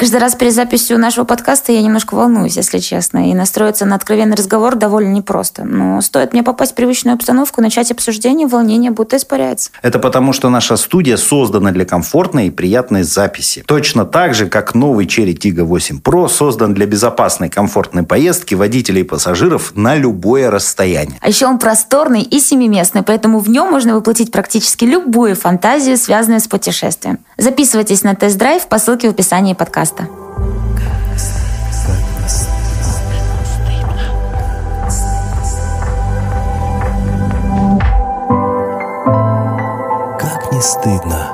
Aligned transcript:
Каждый 0.00 0.16
раз 0.18 0.34
перед 0.34 0.54
записью 0.54 0.98
нашего 0.98 1.26
подкаста 1.26 1.72
я 1.72 1.82
немножко 1.82 2.14
волнуюсь, 2.14 2.56
если 2.56 2.78
честно, 2.78 3.30
и 3.30 3.34
настроиться 3.34 3.84
на 3.84 3.96
откровенный 3.96 4.34
разговор 4.34 4.76
довольно 4.76 5.12
непросто. 5.12 5.62
Но 5.62 6.00
стоит 6.00 6.32
мне 6.32 6.42
попасть 6.42 6.72
в 6.72 6.74
привычную 6.74 7.16
обстановку, 7.16 7.60
начать 7.60 7.90
обсуждение, 7.90 8.46
волнение 8.46 8.92
будто 8.92 9.18
испаряется. 9.18 9.72
Это 9.82 9.98
потому, 9.98 10.32
что 10.32 10.48
наша 10.48 10.78
студия 10.78 11.18
создана 11.18 11.70
для 11.70 11.84
комфортной 11.84 12.46
и 12.46 12.50
приятной 12.50 13.02
записи. 13.02 13.62
Точно 13.66 14.06
так 14.06 14.32
же, 14.32 14.48
как 14.48 14.74
новый 14.74 15.04
Cherry 15.04 15.36
Tiggo 15.36 15.64
8 15.64 16.00
Pro 16.00 16.30
создан 16.30 16.72
для 16.72 16.86
безопасной, 16.86 17.50
комфортной 17.50 18.04
поездки 18.04 18.54
водителей 18.54 19.02
и 19.02 19.04
пассажиров 19.04 19.76
на 19.76 19.96
любое 19.96 20.50
расстояние. 20.50 21.18
А 21.20 21.28
еще 21.28 21.44
он 21.44 21.58
просторный 21.58 22.22
и 22.22 22.40
семиместный, 22.40 23.02
поэтому 23.02 23.38
в 23.38 23.50
нем 23.50 23.70
можно 23.70 23.96
воплотить 23.96 24.32
практически 24.32 24.86
любую 24.86 25.36
фантазию, 25.36 25.98
связанную 25.98 26.40
с 26.40 26.48
путешествием. 26.48 27.18
Записывайтесь 27.40 28.02
на 28.02 28.14
тест-драйв 28.14 28.66
по 28.66 28.78
ссылке 28.78 29.08
в 29.08 29.12
описании 29.12 29.54
подкаста. 29.54 30.08
Как 40.18 40.52
не 40.52 40.60
стыдно. 40.60 41.32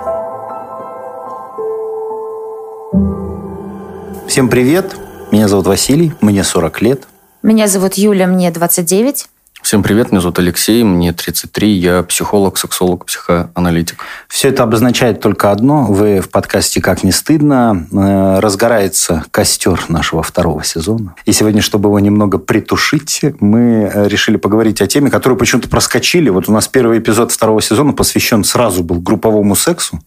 Всем 4.29 4.49
привет! 4.49 4.95
Меня 5.33 5.49
зовут 5.49 5.67
Василий, 5.67 6.13
мне 6.21 6.45
40 6.45 6.83
лет. 6.83 7.03
Меня 7.43 7.67
зовут 7.67 7.95
Юля, 7.95 8.29
мне 8.29 8.53
29. 8.53 9.27
Всем 9.67 9.83
привет, 9.83 10.13
меня 10.13 10.21
зовут 10.21 10.39
Алексей, 10.39 10.85
мне 10.85 11.13
33, 11.13 11.69
я 11.73 12.05
психолог, 12.05 12.57
сексолог, 12.57 13.05
психоаналитик. 13.05 13.99
Все 14.29 14.51
это 14.51 14.63
обозначает 14.63 15.21
только 15.21 15.51
одно. 15.51 15.87
Вы 15.87 16.21
в 16.21 16.31
подкасте 16.31 16.81
«Как 16.81 17.03
не 17.03 17.11
стыдно» 17.11 17.89
э, 17.91 18.39
разгорается 18.39 19.25
костер 19.33 19.83
нашего 19.89 20.23
второго 20.23 20.63
сезона. 20.63 21.17
И 21.25 21.33
сегодня, 21.33 21.63
чтобы 21.63 21.89
его 21.89 21.99
немного 21.99 22.39
притушить, 22.39 23.23
мы 23.41 23.91
э, 23.93 24.07
решили 24.07 24.37
поговорить 24.37 24.81
о 24.81 24.87
теме, 24.87 25.11
которую 25.11 25.37
почему-то 25.37 25.69
проскочили. 25.69 26.29
Вот 26.29 26.49
у 26.49 26.53
нас 26.53 26.69
первый 26.69 27.01
эпизод 27.01 27.33
второго 27.33 27.61
сезона 27.61 27.93
посвящен 27.93 28.45
сразу 28.45 28.85
был 28.85 29.01
групповому 29.01 29.57
сексу. 29.57 29.99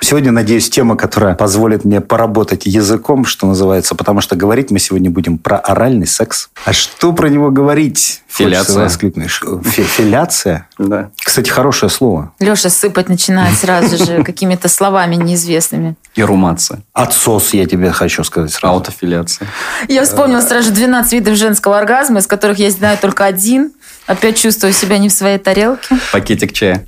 Сегодня, 0.00 0.30
надеюсь, 0.32 0.70
тема, 0.70 0.96
которая 0.96 1.34
позволит 1.34 1.84
мне 1.84 2.00
поработать 2.00 2.66
языком, 2.66 3.24
что 3.24 3.46
называется, 3.46 3.94
потому 3.94 4.20
что 4.20 4.36
говорить 4.36 4.70
мы 4.70 4.78
сегодня 4.78 5.10
будем 5.10 5.38
про 5.38 5.58
оральный 5.58 6.06
секс. 6.06 6.50
А 6.64 6.72
что 6.72 7.12
про 7.12 7.28
него 7.28 7.50
говорить? 7.50 8.22
Филяция. 8.28 8.88
Филяция? 8.88 10.68
Да. 10.78 11.10
Кстати, 11.16 11.50
хорошее 11.50 11.90
слово. 11.90 12.32
Леша 12.38 12.70
сыпать 12.70 13.08
начинает 13.08 13.56
сразу 13.56 14.02
же 14.02 14.22
какими-то 14.24 14.68
словами 14.68 15.16
неизвестными. 15.16 15.96
Ирумация. 16.14 16.82
Отсос, 16.92 17.52
я 17.54 17.66
тебе 17.66 17.90
хочу 17.90 18.22
сказать 18.24 18.52
сразу. 18.52 18.74
Аутофиляция. 18.74 19.48
Я 19.88 20.04
вспомнила 20.04 20.40
сразу 20.40 20.68
же 20.68 20.74
12 20.74 21.12
видов 21.12 21.34
женского 21.34 21.78
оргазма, 21.78 22.20
из 22.20 22.26
которых 22.26 22.58
я 22.58 22.70
знаю 22.70 22.98
только 22.98 23.24
один. 23.24 23.72
Опять 24.06 24.38
чувствую 24.38 24.72
себя 24.72 24.98
не 24.98 25.10
в 25.10 25.12
своей 25.12 25.38
тарелке. 25.38 25.98
Пакетик 26.12 26.52
чая. 26.52 26.86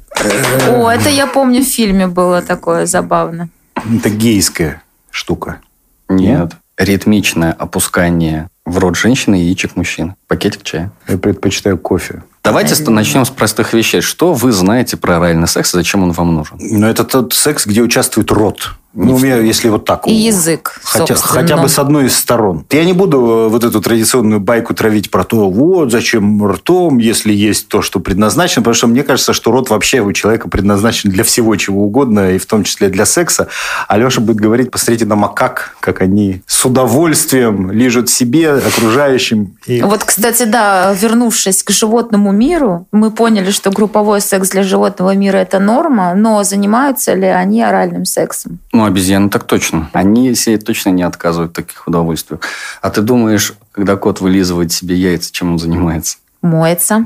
О, 0.69 0.89
это 0.91 1.09
я 1.09 1.27
помню 1.27 1.63
в 1.63 1.67
фильме 1.67 2.07
было 2.07 2.43
такое 2.43 2.87
забавно. 2.87 3.49
Это 3.75 4.11
гейская 4.11 4.83
штука. 5.11 5.61
Нет. 6.09 6.53
Ритмичное 6.77 7.53
опускание 7.53 8.49
в 8.65 8.79
рот 8.79 8.97
женщины 8.97 9.41
и 9.41 9.45
яичек 9.45 9.77
мужчин. 9.77 10.15
Пакетик 10.29 10.63
чая. 10.63 10.91
Я 11.09 11.19
предпочитаю 11.19 11.79
кофе. 11.79 12.23
Давайте 12.43 12.75
с- 12.75 12.87
начнем 12.89 13.25
с 13.25 13.31
простых 13.31 13.75
вещей. 13.75 14.01
Что 14.01 14.33
вы 14.33 14.53
знаете 14.53 14.97
про 14.97 15.17
оральный 15.17 15.47
секс 15.49 15.75
и 15.75 15.77
зачем 15.77 16.03
он 16.03 16.13
вам 16.13 16.35
нужен? 16.35 16.57
Но 16.61 16.89
это 16.89 17.05
тот 17.05 17.35
секс, 17.35 17.67
где 17.67 17.83
участвует 17.83 18.31
рот. 18.31 18.75
Ну, 18.93 19.15
у 19.15 19.19
меня, 19.19 19.37
если 19.37 19.69
вот 19.69 19.85
так. 19.85 20.07
И 20.07 20.13
язык, 20.13 20.81
Хотя, 20.83 21.15
хотя 21.15 21.57
бы 21.57 21.69
с 21.69 21.79
одной 21.79 22.07
из 22.07 22.17
сторон. 22.17 22.67
Я 22.71 22.85
не 22.85 22.93
буду 22.93 23.19
э, 23.19 23.49
вот 23.49 23.63
эту 23.63 23.81
традиционную 23.81 24.41
байку 24.41 24.75
травить 24.75 25.11
про 25.13 25.23
то, 25.23 25.49
вот, 25.49 25.93
зачем 25.93 26.45
ртом, 26.45 26.99
если 26.99 27.33
есть 27.33 27.69
то, 27.69 27.83
что 27.83 28.01
предназначено. 28.01 28.63
Потому 28.63 28.75
что 28.75 28.87
мне 28.89 29.05
кажется, 29.05 29.33
что 29.33 29.53
рот 29.53 29.71
вообще 29.71 30.01
у 30.01 30.13
человека 30.13 30.49
предназначен 30.49 31.11
для 31.11 31.23
всего, 31.23 31.55
чего 31.55 31.85
угодно, 31.85 32.33
и 32.33 32.39
в 32.39 32.47
том 32.47 32.65
числе 32.65 32.89
для 32.89 33.07
секса. 33.07 33.47
А 33.87 33.97
Леша 33.97 34.21
будет 34.21 34.39
говорить, 34.39 34.73
посмотрите 34.73 35.05
на 35.05 35.15
макак, 35.15 35.77
как 35.79 36.01
они 36.01 36.43
с 36.47 36.65
удовольствием 36.65 37.71
лижут 37.71 38.11
себе, 38.11 38.55
окружающим. 38.55 39.57
И... 39.67 39.83
Вот, 39.83 40.03
кстати, 40.03 40.43
да, 40.43 40.93
вернувшись 41.01 41.63
к 41.63 41.71
животному 41.71 42.33
миру, 42.33 42.89
мы 42.91 43.13
поняли, 43.13 43.53
что 43.53 43.71
групповой 43.71 44.21
секс 44.21 44.51
для 44.51 44.65
животного 44.65 45.15
мира– 45.15 45.37
это 45.39 45.61
норма, 45.61 46.15
но 46.15 46.43
занимаются 46.43 47.15
ли 47.15 47.27
они 47.27 47.63
оральным 47.63 48.05
сексом? 48.05 48.59
Ну, 48.81 48.87
обезьяны 48.87 49.29
так 49.29 49.45
точно. 49.45 49.91
Они 49.93 50.35
себе 50.35 50.57
точно 50.57 50.89
не 50.89 51.03
отказывают 51.03 51.53
в 51.53 51.55
таких 51.55 51.87
удовольствиях. 51.87 52.41
А 52.81 52.89
ты 52.89 53.03
думаешь, 53.03 53.53
когда 53.73 53.97
кот 53.97 54.23
вылизывает 54.23 54.73
себе 54.73 54.95
яйца, 54.95 55.31
чем 55.31 55.53
он 55.53 55.59
занимается? 55.59 56.17
Моется. 56.41 57.05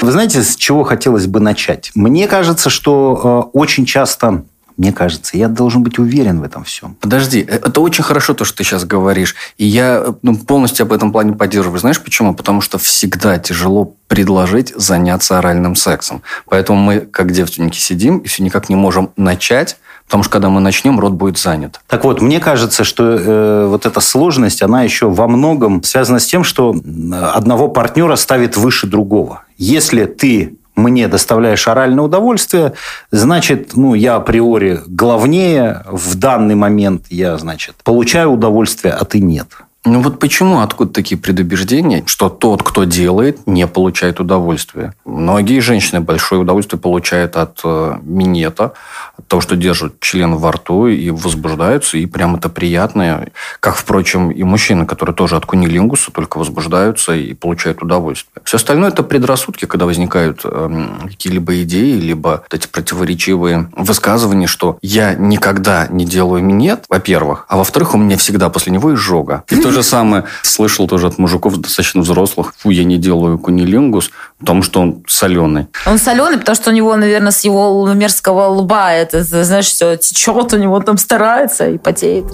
Вы 0.00 0.12
знаете, 0.12 0.42
с 0.42 0.56
чего 0.56 0.82
хотелось 0.82 1.26
бы 1.26 1.40
начать? 1.40 1.90
Мне 1.94 2.26
кажется, 2.26 2.70
что 2.70 3.50
э, 3.52 3.58
очень 3.58 3.84
часто, 3.84 4.44
мне 4.78 4.94
кажется, 4.94 5.36
я 5.36 5.48
должен 5.48 5.82
быть 5.82 5.98
уверен 5.98 6.40
в 6.40 6.42
этом 6.42 6.64
всем. 6.64 6.96
Подожди, 7.02 7.40
э, 7.46 7.56
это 7.56 7.82
очень 7.82 8.02
хорошо 8.02 8.32
то, 8.32 8.46
что 8.46 8.56
ты 8.56 8.64
сейчас 8.64 8.86
говоришь. 8.86 9.34
И 9.58 9.66
я 9.66 10.02
э, 10.06 10.12
ну, 10.22 10.38
полностью 10.38 10.84
об 10.84 10.92
этом 10.94 11.12
плане 11.12 11.34
поддерживаю. 11.34 11.80
Знаешь 11.80 12.00
почему? 12.00 12.34
Потому 12.34 12.62
что 12.62 12.78
всегда 12.78 13.38
тяжело 13.38 13.94
предложить 14.08 14.72
заняться 14.74 15.36
оральным 15.36 15.76
сексом. 15.76 16.22
Поэтому 16.46 16.78
мы, 16.78 17.00
как 17.00 17.30
девственники, 17.32 17.78
сидим 17.78 18.20
и 18.20 18.28
все 18.28 18.42
никак 18.42 18.70
не 18.70 18.74
можем 18.76 19.10
начать, 19.18 19.76
потому 20.10 20.24
что 20.24 20.32
когда 20.32 20.48
мы 20.48 20.60
начнем, 20.60 20.98
рот 20.98 21.12
будет 21.12 21.38
занят. 21.38 21.80
Так 21.86 22.02
вот, 22.02 22.20
мне 22.20 22.40
кажется, 22.40 22.82
что 22.82 23.04
э, 23.04 23.66
вот 23.68 23.86
эта 23.86 24.00
сложность, 24.00 24.60
она 24.60 24.82
еще 24.82 25.08
во 25.08 25.28
многом 25.28 25.84
связана 25.84 26.18
с 26.18 26.26
тем, 26.26 26.42
что 26.42 26.72
м, 26.72 27.14
одного 27.14 27.68
партнера 27.68 28.16
ставит 28.16 28.56
выше 28.56 28.88
другого. 28.88 29.44
Если 29.56 30.06
ты 30.06 30.56
мне 30.74 31.06
доставляешь 31.06 31.68
оральное 31.68 32.02
удовольствие, 32.02 32.72
значит, 33.12 33.76
ну, 33.76 33.94
я 33.94 34.16
априори 34.16 34.80
главнее, 34.84 35.84
в 35.86 36.16
данный 36.16 36.56
момент 36.56 37.04
я, 37.10 37.38
значит, 37.38 37.76
получаю 37.84 38.32
удовольствие, 38.32 38.92
а 38.92 39.04
ты 39.04 39.20
нет. 39.20 39.46
Ну 39.86 40.02
вот 40.02 40.18
почему, 40.18 40.60
откуда 40.60 40.92
такие 40.92 41.18
предубеждения, 41.18 42.02
что 42.04 42.28
тот, 42.28 42.62
кто 42.62 42.84
делает, 42.84 43.46
не 43.46 43.66
получает 43.66 44.20
удовольствия? 44.20 44.92
Многие 45.06 45.60
женщины 45.60 46.02
большое 46.02 46.42
удовольствие 46.42 46.78
получают 46.78 47.36
от 47.36 47.60
э, 47.64 47.94
минета, 48.02 48.74
того, 49.30 49.40
что 49.40 49.54
держат 49.54 50.00
член 50.00 50.34
во 50.34 50.50
рту 50.50 50.88
и 50.88 51.08
возбуждаются, 51.10 51.96
и 51.98 52.06
прям 52.06 52.34
это 52.34 52.48
приятно. 52.48 53.28
Как, 53.60 53.76
впрочем, 53.76 54.32
и 54.32 54.42
мужчины, 54.42 54.86
которые 54.86 55.14
тоже 55.14 55.36
от 55.36 55.46
кунилингуса 55.46 56.10
только 56.10 56.38
возбуждаются 56.38 57.12
и 57.14 57.32
получают 57.34 57.80
удовольствие. 57.80 58.42
Все 58.42 58.56
остальное– 58.56 58.88
это 58.90 59.04
предрассудки, 59.04 59.66
когда 59.66 59.86
возникают 59.86 60.40
эм, 60.44 61.02
какие-либо 61.06 61.62
идеи, 61.62 61.92
либо 61.92 62.42
вот 62.50 62.54
эти 62.58 62.66
противоречивые 62.66 63.70
высказывания, 63.76 64.48
что 64.48 64.78
я 64.82 65.14
никогда 65.14 65.86
не 65.88 66.04
делаю 66.04 66.42
минет, 66.42 66.86
во-первых, 66.88 67.46
а 67.48 67.56
во-вторых, 67.56 67.94
у 67.94 67.98
меня 67.98 68.16
всегда 68.16 68.50
после 68.50 68.72
него 68.72 68.92
изжога. 68.96 69.44
И 69.48 69.54
то 69.54 69.70
же 69.70 69.84
самое 69.84 70.24
слышал 70.42 70.88
тоже 70.88 71.06
от 71.06 71.18
мужиков 71.18 71.56
достаточно 71.56 72.00
взрослых. 72.00 72.52
Фу, 72.58 72.70
я 72.70 72.82
не 72.82 72.98
делаю 72.98 73.38
кунилингус, 73.38 74.10
потому 74.40 74.64
что 74.64 74.80
он 74.80 75.04
соленый. 75.06 75.68
Он 75.86 75.98
соленый, 75.98 76.38
потому 76.38 76.56
что 76.56 76.70
у 76.70 76.72
него, 76.72 76.96
наверное, 76.96 77.30
с 77.30 77.44
его 77.44 77.88
мерзкого 77.94 78.46
лба 78.48 78.92
это, 78.92 79.19
знаешь, 79.22 79.66
все 79.66 79.96
течет, 79.96 80.52
у 80.52 80.56
него 80.56 80.80
там 80.80 80.98
старается 80.98 81.68
и 81.68 81.78
потеет. 81.78 82.26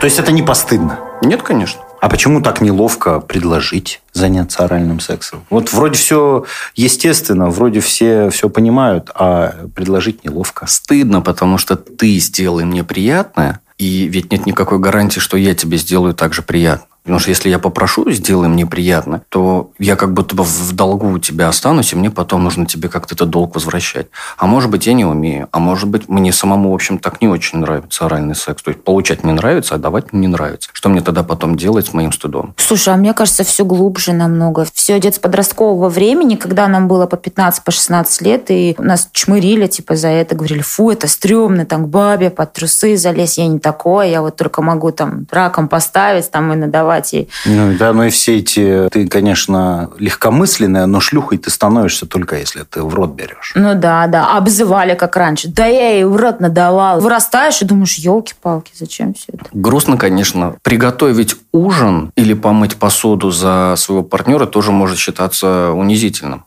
То 0.00 0.06
есть 0.06 0.18
это 0.18 0.32
не 0.32 0.42
постыдно. 0.42 0.98
Нет, 1.22 1.42
конечно. 1.42 1.80
А 2.00 2.08
почему 2.08 2.42
так 2.42 2.60
неловко 2.60 3.20
предложить 3.20 4.00
заняться 4.12 4.64
оральным 4.64 4.98
сексом? 4.98 5.44
Вот 5.50 5.72
вроде 5.72 5.94
все 5.94 6.44
естественно, 6.74 7.48
вроде 7.48 7.78
все 7.78 8.28
все 8.30 8.48
понимают, 8.48 9.08
а 9.14 9.68
предложить 9.76 10.24
неловко. 10.24 10.66
Стыдно, 10.66 11.20
потому 11.20 11.58
что 11.58 11.76
ты 11.76 12.18
сделай 12.18 12.64
мне 12.64 12.82
приятное, 12.82 13.60
и 13.78 14.08
ведь 14.08 14.32
нет 14.32 14.46
никакой 14.46 14.80
гарантии, 14.80 15.20
что 15.20 15.36
я 15.36 15.54
тебе 15.54 15.76
сделаю 15.76 16.14
так 16.14 16.34
же 16.34 16.42
приятно. 16.42 16.91
Потому 17.02 17.18
что 17.18 17.30
если 17.30 17.48
я 17.48 17.58
попрошу, 17.58 18.10
сделай 18.10 18.48
мне 18.48 18.64
приятно, 18.64 19.22
то 19.28 19.72
я 19.78 19.96
как 19.96 20.12
будто 20.12 20.36
бы 20.36 20.44
в 20.44 20.72
долгу 20.72 21.08
у 21.08 21.18
тебя 21.18 21.48
останусь, 21.48 21.92
и 21.92 21.96
мне 21.96 22.10
потом 22.10 22.44
нужно 22.44 22.66
тебе 22.66 22.88
как-то 22.88 23.14
этот 23.14 23.30
долг 23.30 23.54
возвращать. 23.54 24.06
А 24.36 24.46
может 24.46 24.70
быть, 24.70 24.86
я 24.86 24.92
не 24.92 25.04
умею. 25.04 25.48
А 25.50 25.58
может 25.58 25.88
быть, 25.88 26.08
мне 26.08 26.32
самому, 26.32 26.70
в 26.70 26.74
общем, 26.74 26.98
так 26.98 27.20
не 27.20 27.28
очень 27.28 27.58
нравится 27.58 28.06
оральный 28.06 28.36
секс. 28.36 28.62
То 28.62 28.70
есть 28.70 28.84
получать 28.84 29.24
мне 29.24 29.32
нравится, 29.32 29.74
а 29.74 29.78
давать 29.78 30.12
мне 30.12 30.22
не 30.22 30.28
нравится. 30.28 30.70
Что 30.72 30.88
мне 30.88 31.00
тогда 31.00 31.24
потом 31.24 31.56
делать 31.56 31.86
с 31.88 31.92
моим 31.92 32.12
стыдом? 32.12 32.54
Слушай, 32.56 32.94
а 32.94 32.96
мне 32.96 33.12
кажется, 33.14 33.42
все 33.42 33.64
глубже 33.64 34.12
намного. 34.12 34.66
Все 34.72 34.98
идет 34.98 35.16
с 35.16 35.18
подросткового 35.18 35.88
времени, 35.88 36.36
когда 36.36 36.68
нам 36.68 36.86
было 36.86 37.06
по 37.06 37.16
15, 37.16 37.64
по 37.64 37.72
16 37.72 38.22
лет, 38.22 38.44
и 38.48 38.76
нас 38.78 39.08
чмырили 39.12 39.66
типа 39.66 39.96
за 39.96 40.08
это, 40.08 40.36
говорили, 40.36 40.62
фу, 40.62 40.90
это 40.90 41.08
стрёмно, 41.08 41.66
там 41.66 41.84
к 41.84 41.88
бабе 41.88 42.30
под 42.30 42.52
трусы 42.52 42.96
залезть, 42.96 43.38
я 43.38 43.46
не 43.48 43.58
такое, 43.58 44.06
я 44.06 44.22
вот 44.22 44.36
только 44.36 44.62
могу 44.62 44.92
там 44.92 45.26
раком 45.30 45.68
поставить 45.68 46.30
там 46.30 46.52
и 46.52 46.56
надавать 46.56 46.91
давать 46.92 47.12
ей. 47.12 47.28
Ну 47.46 47.76
да, 47.78 47.92
ну 47.92 48.04
и 48.04 48.10
все 48.10 48.38
эти... 48.38 48.88
Ты, 48.90 49.08
конечно, 49.08 49.90
легкомысленная, 49.98 50.86
но 50.86 51.00
шлюхой 51.00 51.38
ты 51.38 51.50
становишься 51.50 52.06
только 52.06 52.36
если 52.36 52.62
ты 52.62 52.82
в 52.82 52.94
рот 52.94 53.14
берешь. 53.14 53.52
Ну 53.54 53.74
да, 53.74 54.06
да. 54.06 54.36
Обзывали, 54.36 54.94
как 54.94 55.16
раньше. 55.16 55.48
Да 55.48 55.66
я 55.66 55.94
ей 55.94 56.04
в 56.04 56.16
рот 56.16 56.40
надавал. 56.40 57.00
Вырастаешь 57.00 57.62
и 57.62 57.64
думаешь, 57.64 57.96
елки-палки, 57.96 58.72
зачем 58.74 59.14
все 59.14 59.32
это? 59.32 59.46
Грустно, 59.52 59.96
конечно. 59.96 60.56
Приготовить 60.62 61.36
ужин 61.52 62.12
или 62.16 62.34
помыть 62.34 62.76
посуду 62.76 63.30
за 63.30 63.74
своего 63.76 64.02
партнера 64.02 64.46
тоже 64.46 64.72
может 64.72 64.98
считаться 64.98 65.70
унизительным. 65.70 66.44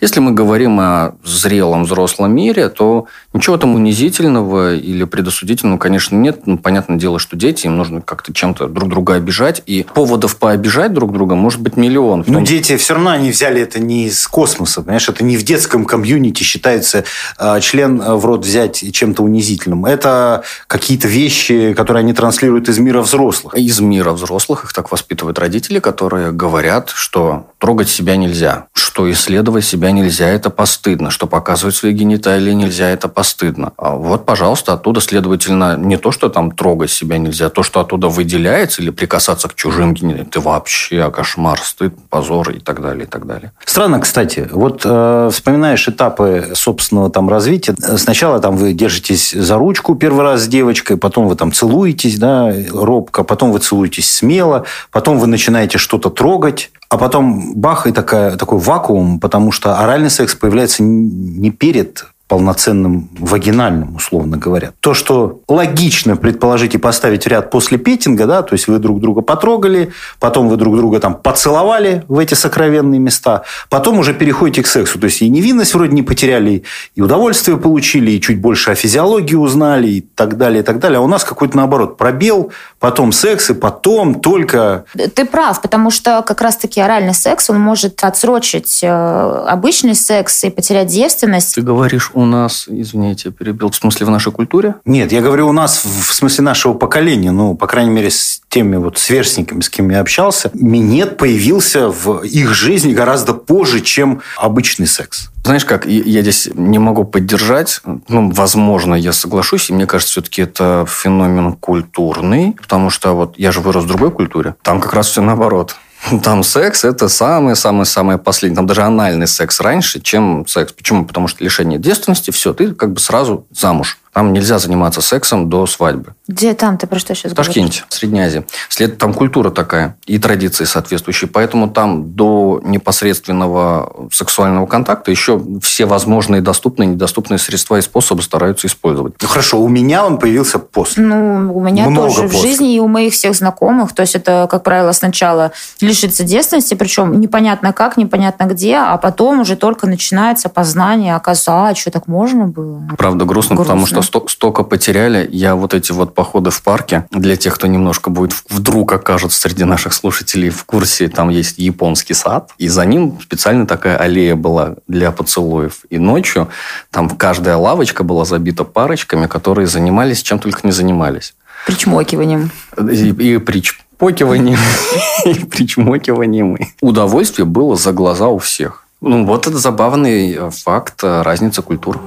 Если 0.00 0.20
мы 0.20 0.32
говорим 0.32 0.78
о 0.80 1.14
зрелом 1.24 1.84
взрослом 1.84 2.34
мире, 2.34 2.68
то 2.68 3.06
ничего 3.32 3.56
там 3.56 3.74
унизительного 3.74 4.74
или 4.74 5.04
предосудительного, 5.04 5.78
конечно, 5.78 6.16
нет. 6.16 6.46
Ну, 6.46 6.58
понятное 6.58 6.98
дело, 6.98 7.18
что 7.18 7.36
дети, 7.36 7.66
им 7.66 7.76
нужно 7.76 8.00
как-то 8.02 8.32
чем-то 8.32 8.68
друг 8.68 8.88
друга 8.88 9.14
обижать. 9.14 9.62
И 9.66 9.86
поводов 9.94 10.36
пообижать 10.36 10.92
друг 10.92 11.12
друга 11.12 11.34
может 11.34 11.60
быть 11.60 11.76
миллион. 11.76 12.24
Но 12.26 12.40
дети 12.40 12.76
все 12.76 12.94
равно 12.94 13.10
они 13.10 13.30
взяли 13.30 13.60
это 13.62 13.80
не 13.80 14.06
из 14.06 14.26
космоса. 14.28 14.82
Понимаешь, 14.82 15.08
это 15.08 15.24
не 15.24 15.36
в 15.36 15.42
детском 15.42 15.84
комьюнити 15.84 16.42
считается 16.42 17.04
э, 17.38 17.60
член 17.60 17.98
в 17.98 18.24
рот 18.24 18.44
взять 18.44 18.84
чем-то 18.92 19.22
унизительным. 19.22 19.86
Это 19.86 20.44
какие-то 20.66 21.08
вещи, 21.08 21.74
которые 21.74 22.00
они 22.00 22.12
транслируют 22.12 22.68
из 22.68 22.78
мира 22.78 23.00
взрослых. 23.00 23.54
Из 23.54 23.80
мира 23.80 24.12
взрослых 24.12 24.64
их 24.64 24.72
так 24.72 24.92
воспитывают 24.92 25.38
родители, 25.38 25.78
которые 25.78 26.32
говорят, 26.32 26.90
что 26.90 27.46
трогать 27.58 27.88
себя 27.88 28.16
нельзя, 28.16 28.66
что 28.72 29.10
исследовать 29.10 29.45
себя 29.62 29.90
нельзя, 29.90 30.28
это 30.28 30.50
постыдно, 30.50 31.10
что 31.10 31.26
показывать 31.26 31.74
свои 31.74 31.92
гениталии 31.92 32.52
нельзя, 32.52 32.88
это 32.88 33.08
постыдно. 33.08 33.72
А 33.76 33.96
вот, 33.96 34.24
пожалуйста, 34.26 34.72
оттуда, 34.72 35.00
следовательно, 35.00 35.76
не 35.76 35.96
то, 35.96 36.12
что 36.12 36.28
там 36.28 36.50
трогать 36.50 36.90
себя 36.90 37.18
нельзя, 37.18 37.48
то, 37.48 37.62
что 37.62 37.80
оттуда 37.80 38.08
выделяется 38.08 38.82
или 38.82 38.90
прикасаться 38.90 39.48
к 39.48 39.54
чужим 39.54 39.94
гениталиям, 39.94 40.26
ты 40.26 40.40
вообще 40.40 41.10
кошмар, 41.10 41.60
стыд, 41.60 41.94
позор 42.10 42.50
и 42.50 42.60
так 42.60 42.80
далее, 42.80 43.04
и 43.04 43.06
так 43.06 43.26
далее. 43.26 43.52
Странно, 43.64 44.00
кстати. 44.00 44.48
Вот 44.50 44.82
э, 44.84 45.30
вспоминаешь 45.32 45.88
этапы 45.88 46.52
собственного 46.54 47.10
там 47.10 47.28
развития. 47.28 47.74
Сначала 47.96 48.40
там 48.40 48.56
вы 48.56 48.72
держитесь 48.72 49.32
за 49.32 49.56
ручку 49.56 49.94
первый 49.94 50.22
раз 50.22 50.42
с 50.42 50.46
девочкой, 50.46 50.96
потом 50.96 51.28
вы 51.28 51.36
там 51.36 51.52
целуетесь, 51.52 52.18
да, 52.18 52.52
робко, 52.72 53.24
потом 53.24 53.52
вы 53.52 53.58
целуетесь 53.58 54.10
смело, 54.10 54.64
потом 54.90 55.18
вы 55.18 55.26
начинаете 55.26 55.78
что-то 55.78 56.10
трогать, 56.10 56.70
а 56.88 56.98
потом 56.98 57.54
бах, 57.54 57.86
и 57.86 57.92
такая, 57.92 58.36
такой 58.36 58.58
вакуум, 58.58 59.20
потому 59.20 59.52
что 59.52 59.78
оральный 59.78 60.10
секс 60.10 60.34
появляется 60.34 60.82
не 60.82 61.50
перед 61.50 62.06
полноценным 62.28 63.08
вагинальным, 63.20 63.94
условно 63.94 64.36
говоря. 64.36 64.72
То, 64.80 64.94
что 64.94 65.40
логично 65.46 66.16
предположить 66.16 66.74
и 66.74 66.78
поставить 66.78 67.24
в 67.24 67.28
ряд 67.28 67.50
после 67.50 67.78
петинга, 67.78 68.26
да, 68.26 68.42
то 68.42 68.54
есть 68.54 68.66
вы 68.66 68.78
друг 68.80 69.00
друга 69.00 69.20
потрогали, 69.20 69.92
потом 70.18 70.48
вы 70.48 70.56
друг 70.56 70.76
друга 70.76 70.98
там 70.98 71.14
поцеловали 71.14 72.04
в 72.08 72.18
эти 72.18 72.34
сокровенные 72.34 72.98
места, 72.98 73.44
потом 73.70 74.00
уже 74.00 74.12
переходите 74.12 74.62
к 74.62 74.66
сексу. 74.66 74.98
То 74.98 75.04
есть 75.04 75.22
и 75.22 75.28
невинность 75.28 75.74
вроде 75.74 75.92
не 75.92 76.02
потеряли, 76.02 76.64
и 76.96 77.00
удовольствие 77.00 77.58
получили, 77.58 78.10
и 78.10 78.20
чуть 78.20 78.40
больше 78.40 78.72
о 78.72 78.74
физиологии 78.74 79.36
узнали, 79.36 79.88
и 79.88 80.00
так 80.00 80.36
далее, 80.36 80.62
и 80.62 80.64
так 80.64 80.80
далее. 80.80 80.98
А 80.98 81.02
у 81.02 81.06
нас 81.06 81.22
какой-то 81.22 81.56
наоборот 81.56 81.96
пробел, 81.96 82.50
потом 82.86 83.10
секс, 83.10 83.50
и 83.50 83.54
потом 83.54 84.20
только... 84.20 84.84
Ты 84.94 85.24
прав, 85.24 85.60
потому 85.60 85.90
что 85.90 86.22
как 86.22 86.40
раз-таки 86.40 86.80
оральный 86.80 87.14
секс, 87.14 87.50
он 87.50 87.58
может 87.58 88.04
отсрочить 88.04 88.78
э, 88.80 88.88
обычный 88.88 89.96
секс 89.96 90.44
и 90.44 90.50
потерять 90.50 90.86
девственность. 90.86 91.56
Ты 91.56 91.62
говоришь 91.62 92.12
у 92.14 92.24
нас, 92.24 92.66
извините, 92.68 93.32
перебил, 93.32 93.70
в 93.70 93.74
смысле 93.74 94.06
в 94.06 94.10
нашей 94.10 94.30
культуре? 94.30 94.76
Нет, 94.84 95.10
я 95.10 95.20
говорю 95.20 95.48
у 95.48 95.52
нас 95.52 95.84
в 95.84 96.14
смысле 96.14 96.44
нашего 96.44 96.74
поколения, 96.74 97.32
ну, 97.32 97.56
по 97.56 97.66
крайней 97.66 97.90
мере, 97.90 98.08
с 98.08 98.40
теми 98.50 98.76
вот 98.76 98.98
сверстниками, 98.98 99.62
с 99.62 99.68
кем 99.68 99.90
я 99.90 99.98
общался, 99.98 100.52
минет 100.54 101.16
появился 101.16 101.88
в 101.88 102.22
их 102.22 102.54
жизни 102.54 102.94
гораздо 102.94 103.34
позже, 103.34 103.80
чем 103.80 104.22
обычный 104.36 104.86
секс. 104.86 105.30
Знаешь 105.46 105.64
как, 105.64 105.86
я 105.86 106.22
здесь 106.22 106.48
не 106.54 106.80
могу 106.80 107.04
поддержать. 107.04 107.80
Ну, 108.08 108.32
возможно, 108.32 108.96
я 108.96 109.12
соглашусь. 109.12 109.70
И 109.70 109.72
мне 109.72 109.86
кажется, 109.86 110.14
все-таки 110.14 110.42
это 110.42 110.84
феномен 110.88 111.52
культурный. 111.52 112.56
Потому 112.60 112.75
что 112.90 113.14
вот 113.14 113.38
я 113.38 113.52
же 113.52 113.60
вырос 113.60 113.84
в 113.84 113.88
другой 113.88 114.10
культуре. 114.10 114.54
Там 114.62 114.80
как 114.80 114.92
раз 114.94 115.08
все 115.08 115.22
наоборот. 115.22 115.76
Там 116.22 116.42
секс– 116.42 116.84
это 116.84 117.08
самое-самое-самое 117.08 118.18
последнее. 118.18 118.56
Там 118.56 118.66
даже 118.66 118.82
анальный 118.82 119.26
секс 119.26 119.60
раньше, 119.60 120.00
чем 120.00 120.46
секс. 120.46 120.72
Почему? 120.72 121.04
Потому 121.04 121.28
что 121.28 121.42
лишение 121.42 121.78
девственности, 121.78 122.30
все, 122.30 122.52
ты 122.52 122.74
как 122.74 122.92
бы 122.92 123.00
сразу 123.00 123.46
замуж. 123.50 123.98
Там 124.16 124.32
нельзя 124.32 124.58
заниматься 124.58 125.02
сексом 125.02 125.50
до 125.50 125.66
свадьбы. 125.66 126.14
Где 126.26 126.54
там? 126.54 126.78
Ты 126.78 126.86
про 126.86 126.98
что 126.98 127.14
сейчас 127.14 127.34
Ташкенте, 127.34 127.60
говоришь? 127.60 127.86
в 127.86 127.92
Средней 127.92 128.20
Азии. 128.22 128.46
След, 128.70 128.96
там 128.96 129.12
культура 129.12 129.50
такая 129.50 129.98
и 130.06 130.18
традиции 130.18 130.64
соответствующие. 130.64 131.28
Поэтому 131.28 131.68
там 131.68 132.14
до 132.14 132.62
непосредственного 132.64 134.08
сексуального 134.10 134.64
контакта 134.64 135.10
еще 135.10 135.38
все 135.60 135.84
возможные 135.84 136.40
доступные 136.40 136.88
и 136.88 136.92
недоступные 136.92 137.36
средства 137.36 137.76
и 137.76 137.82
способы 137.82 138.22
стараются 138.22 138.68
использовать. 138.68 139.12
Ну, 139.20 139.28
хорошо, 139.28 139.60
у 139.60 139.68
меня 139.68 140.06
он 140.06 140.18
появился 140.18 140.58
после. 140.58 141.04
Ну, 141.04 141.54
у 141.54 141.60
меня 141.60 141.86
Много 141.86 142.08
тоже 142.08 142.22
после. 142.22 142.38
в 142.38 142.40
жизни 142.40 142.74
и 142.74 142.80
у 142.80 142.88
моих 142.88 143.12
всех 143.12 143.34
знакомых. 143.34 143.92
То 143.92 144.00
есть 144.00 144.14
это, 144.14 144.48
как 144.50 144.62
правило, 144.62 144.92
сначала 144.92 145.52
лишиться 145.82 146.24
девственности, 146.24 146.72
причем 146.72 147.20
непонятно 147.20 147.74
как, 147.74 147.98
непонятно 147.98 148.44
где, 148.44 148.76
а 148.76 148.96
потом 148.96 149.40
уже 149.40 149.56
только 149.56 149.86
начинается 149.86 150.48
познание, 150.48 151.16
оказывается, 151.16 151.68
а, 151.68 151.74
что 151.74 151.90
так 151.90 152.08
можно 152.08 152.46
было? 152.46 152.80
Правда, 152.96 153.26
грустно, 153.26 153.56
грустно. 153.56 153.74
потому 153.74 153.86
что 153.86 154.05
столько 154.06 154.62
потеряли. 154.62 155.28
Я 155.32 155.54
вот 155.54 155.74
эти 155.74 155.92
вот 155.92 156.14
походы 156.14 156.50
в 156.50 156.62
парке, 156.62 157.06
для 157.10 157.36
тех, 157.36 157.54
кто 157.54 157.66
немножко 157.66 158.10
будет 158.10 158.34
вдруг 158.48 158.92
окажется 158.92 159.40
среди 159.40 159.64
наших 159.64 159.92
слушателей 159.92 160.50
в 160.50 160.64
курсе, 160.64 161.08
там 161.08 161.28
есть 161.28 161.58
японский 161.58 162.14
сад, 162.14 162.50
и 162.58 162.68
за 162.68 162.84
ним 162.84 163.18
специально 163.20 163.66
такая 163.66 163.96
аллея 163.96 164.36
была 164.36 164.76
для 164.86 165.10
поцелуев. 165.12 165.84
И 165.90 165.98
ночью 165.98 166.48
там 166.90 167.08
каждая 167.10 167.56
лавочка 167.56 168.04
была 168.04 168.24
забита 168.24 168.64
парочками, 168.64 169.26
которые 169.26 169.66
занимались 169.66 170.22
чем 170.22 170.38
только 170.38 170.60
не 170.64 170.72
занимались. 170.72 171.34
Причмокиванием. 171.66 172.50
И, 172.90 173.08
и 173.08 173.38
причмокиванием, 173.38 174.58
и 175.24 175.34
причмокиванием. 175.34 176.58
Удовольствие 176.80 177.46
было 177.46 177.76
за 177.76 177.92
глаза 177.92 178.28
у 178.28 178.38
всех. 178.38 178.86
Ну, 179.00 179.26
вот 179.26 179.46
это 179.46 179.58
забавный 179.58 180.50
факт 180.50 181.04
разницы 181.04 181.62
культур. 181.62 182.00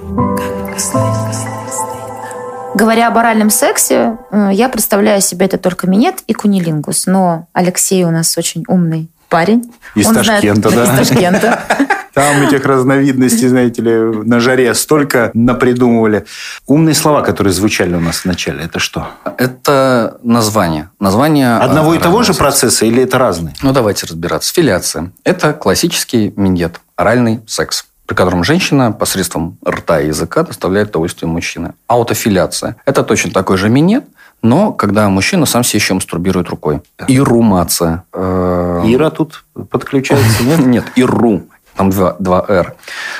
Говоря 2.75 3.07
об 3.07 3.17
оральном 3.17 3.49
сексе, 3.49 4.17
э, 4.31 4.49
я 4.53 4.69
представляю 4.69 5.21
себе 5.21 5.45
это 5.47 5.57
только 5.57 5.87
минет 5.87 6.21
и 6.27 6.33
кунилингус. 6.33 7.07
Но 7.07 7.47
Алексей 7.53 8.03
у 8.03 8.11
нас 8.11 8.37
очень 8.37 8.63
умный 8.67 9.09
парень. 9.29 9.71
Из 9.95 10.07
Он 10.07 10.15
Ташкента, 10.15 10.69
знает, 10.69 10.87
да? 10.87 11.01
Из 11.01 11.09
Ташкента. 11.09 11.59
Там 12.13 12.41
этих 12.41 12.65
разновидностей, 12.65 13.47
знаете 13.47 13.81
ли, 13.81 13.91
на 14.25 14.39
жаре 14.39 14.73
столько 14.73 15.31
напридумывали. 15.33 16.25
Умные 16.67 16.95
слова, 16.95 17.21
которые 17.21 17.53
звучали 17.53 17.95
у 17.95 17.99
нас 17.99 18.25
вначале, 18.25 18.65
это 18.65 18.79
что? 18.79 19.07
Это 19.37 20.17
название. 20.23 20.89
Название 20.99 21.57
Одного 21.57 21.93
и 21.93 21.99
того 21.99 22.23
же 22.23 22.33
процесса 22.33 22.85
или 22.85 23.03
это 23.03 23.17
разные? 23.17 23.53
Ну, 23.61 23.71
давайте 23.71 24.05
разбираться. 24.05 24.53
Филиация. 24.53 25.11
Это 25.23 25.53
классический 25.53 26.33
миньет, 26.35 26.81
оральный 26.95 27.41
секс 27.47 27.85
при 28.09 28.15
котором 28.15 28.43
женщина 28.43 28.91
посредством 28.91 29.59
рта 29.63 30.01
и 30.01 30.07
языка 30.07 30.41
доставляет 30.41 30.89
удовольствие 30.89 31.29
мужчины. 31.29 31.73
Аутофиляция. 31.85 32.75
Это 32.85 33.03
точно 33.03 33.29
такой 33.29 33.57
же 33.57 33.69
минет, 33.69 34.03
но 34.41 34.73
когда 34.73 35.07
мужчина 35.09 35.45
сам 35.45 35.63
себе 35.63 35.77
еще 35.77 35.93
мастурбирует 35.93 36.49
рукой. 36.49 36.81
Ирумация. 37.07 38.05
Э, 38.11 38.81
Ира 38.87 39.11
тут 39.11 39.45
подключается, 39.69 40.43
нет? 40.43 40.59
Нет, 40.65 40.85
иру. 40.95 41.43
Там 41.75 41.91
два, 41.91 42.15
два 42.17 42.43
«р». 42.47 42.75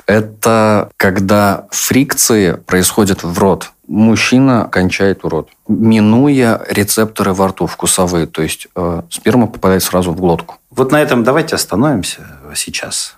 Это 0.08 0.90
когда 0.98 1.68
фрикции 1.70 2.54
происходят 2.54 3.22
в 3.22 3.38
рот. 3.38 3.72
Мужчина 3.88 4.68
кончает 4.72 5.24
у 5.24 5.30
рот, 5.30 5.50
минуя 5.68 6.62
рецепторы 6.68 7.34
во 7.34 7.50
рту 7.50 7.68
вкусовые. 7.68 8.26
То 8.26 8.42
есть 8.42 8.68
э, 8.76 9.02
сперма 9.12 9.46
попадает 9.46 9.84
сразу 9.84 10.12
в 10.12 10.16
глотку. 10.16 10.59
Вот 10.72 10.92
на 10.92 11.02
этом 11.02 11.24
давайте 11.24 11.56
остановимся 11.56 12.22
сейчас. 12.56 13.16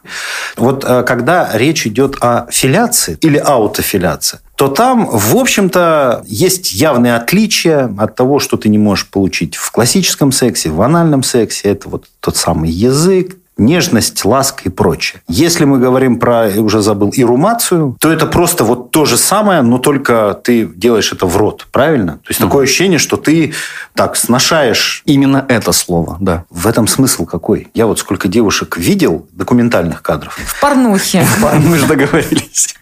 Вот 0.55 0.85
э, 0.87 1.03
когда 1.03 1.49
речь 1.53 1.85
идет 1.85 2.15
о 2.21 2.47
филяции 2.49 3.17
или 3.21 3.37
аутофиляции, 3.37 4.39
то 4.55 4.67
там, 4.67 5.07
в 5.11 5.35
общем-то, 5.35 6.23
есть 6.27 6.71
явные 6.71 7.15
отличия 7.15 7.93
от 7.97 8.15
того, 8.15 8.39
что 8.39 8.57
ты 8.57 8.69
не 8.69 8.77
можешь 8.77 9.09
получить 9.09 9.55
в 9.55 9.71
классическом 9.71 10.31
сексе, 10.31 10.69
в 10.69 10.81
анальном 10.81 11.23
сексе. 11.23 11.69
Это 11.69 11.89
вот 11.89 12.05
тот 12.19 12.37
самый 12.37 12.69
язык, 12.69 13.35
нежность, 13.61 14.25
ласка 14.25 14.63
и 14.65 14.69
прочее. 14.69 15.21
Если 15.27 15.65
мы 15.65 15.79
говорим 15.79 16.19
про, 16.19 16.49
я 16.49 16.61
уже 16.61 16.81
забыл, 16.81 17.11
ирумацию, 17.15 17.95
то 17.99 18.11
это 18.11 18.25
просто 18.25 18.63
вот 18.63 18.91
то 18.91 19.05
же 19.05 19.17
самое, 19.17 19.61
но 19.61 19.77
только 19.77 20.39
ты 20.43 20.65
делаешь 20.65 21.11
это 21.13 21.25
в 21.25 21.37
рот, 21.37 21.67
правильно? 21.71 22.13
То 22.13 22.29
есть 22.29 22.41
mm. 22.41 22.45
такое 22.45 22.63
ощущение, 22.63 22.99
что 22.99 23.17
ты 23.17 23.53
так 23.93 24.15
сношаешь. 24.15 25.03
Именно 25.05 25.45
это 25.47 25.71
слово, 25.71 26.17
да. 26.19 26.45
В 26.49 26.67
этом 26.67 26.87
смысл 26.87 27.25
какой? 27.25 27.67
Я 27.73 27.87
вот 27.87 27.99
сколько 27.99 28.27
девушек 28.27 28.77
видел 28.77 29.27
документальных 29.31 30.01
кадров. 30.01 30.37
В 30.45 30.59
порнухе. 30.59 31.25
Мы 31.65 31.77
же 31.77 31.87
договорились. 31.87 32.75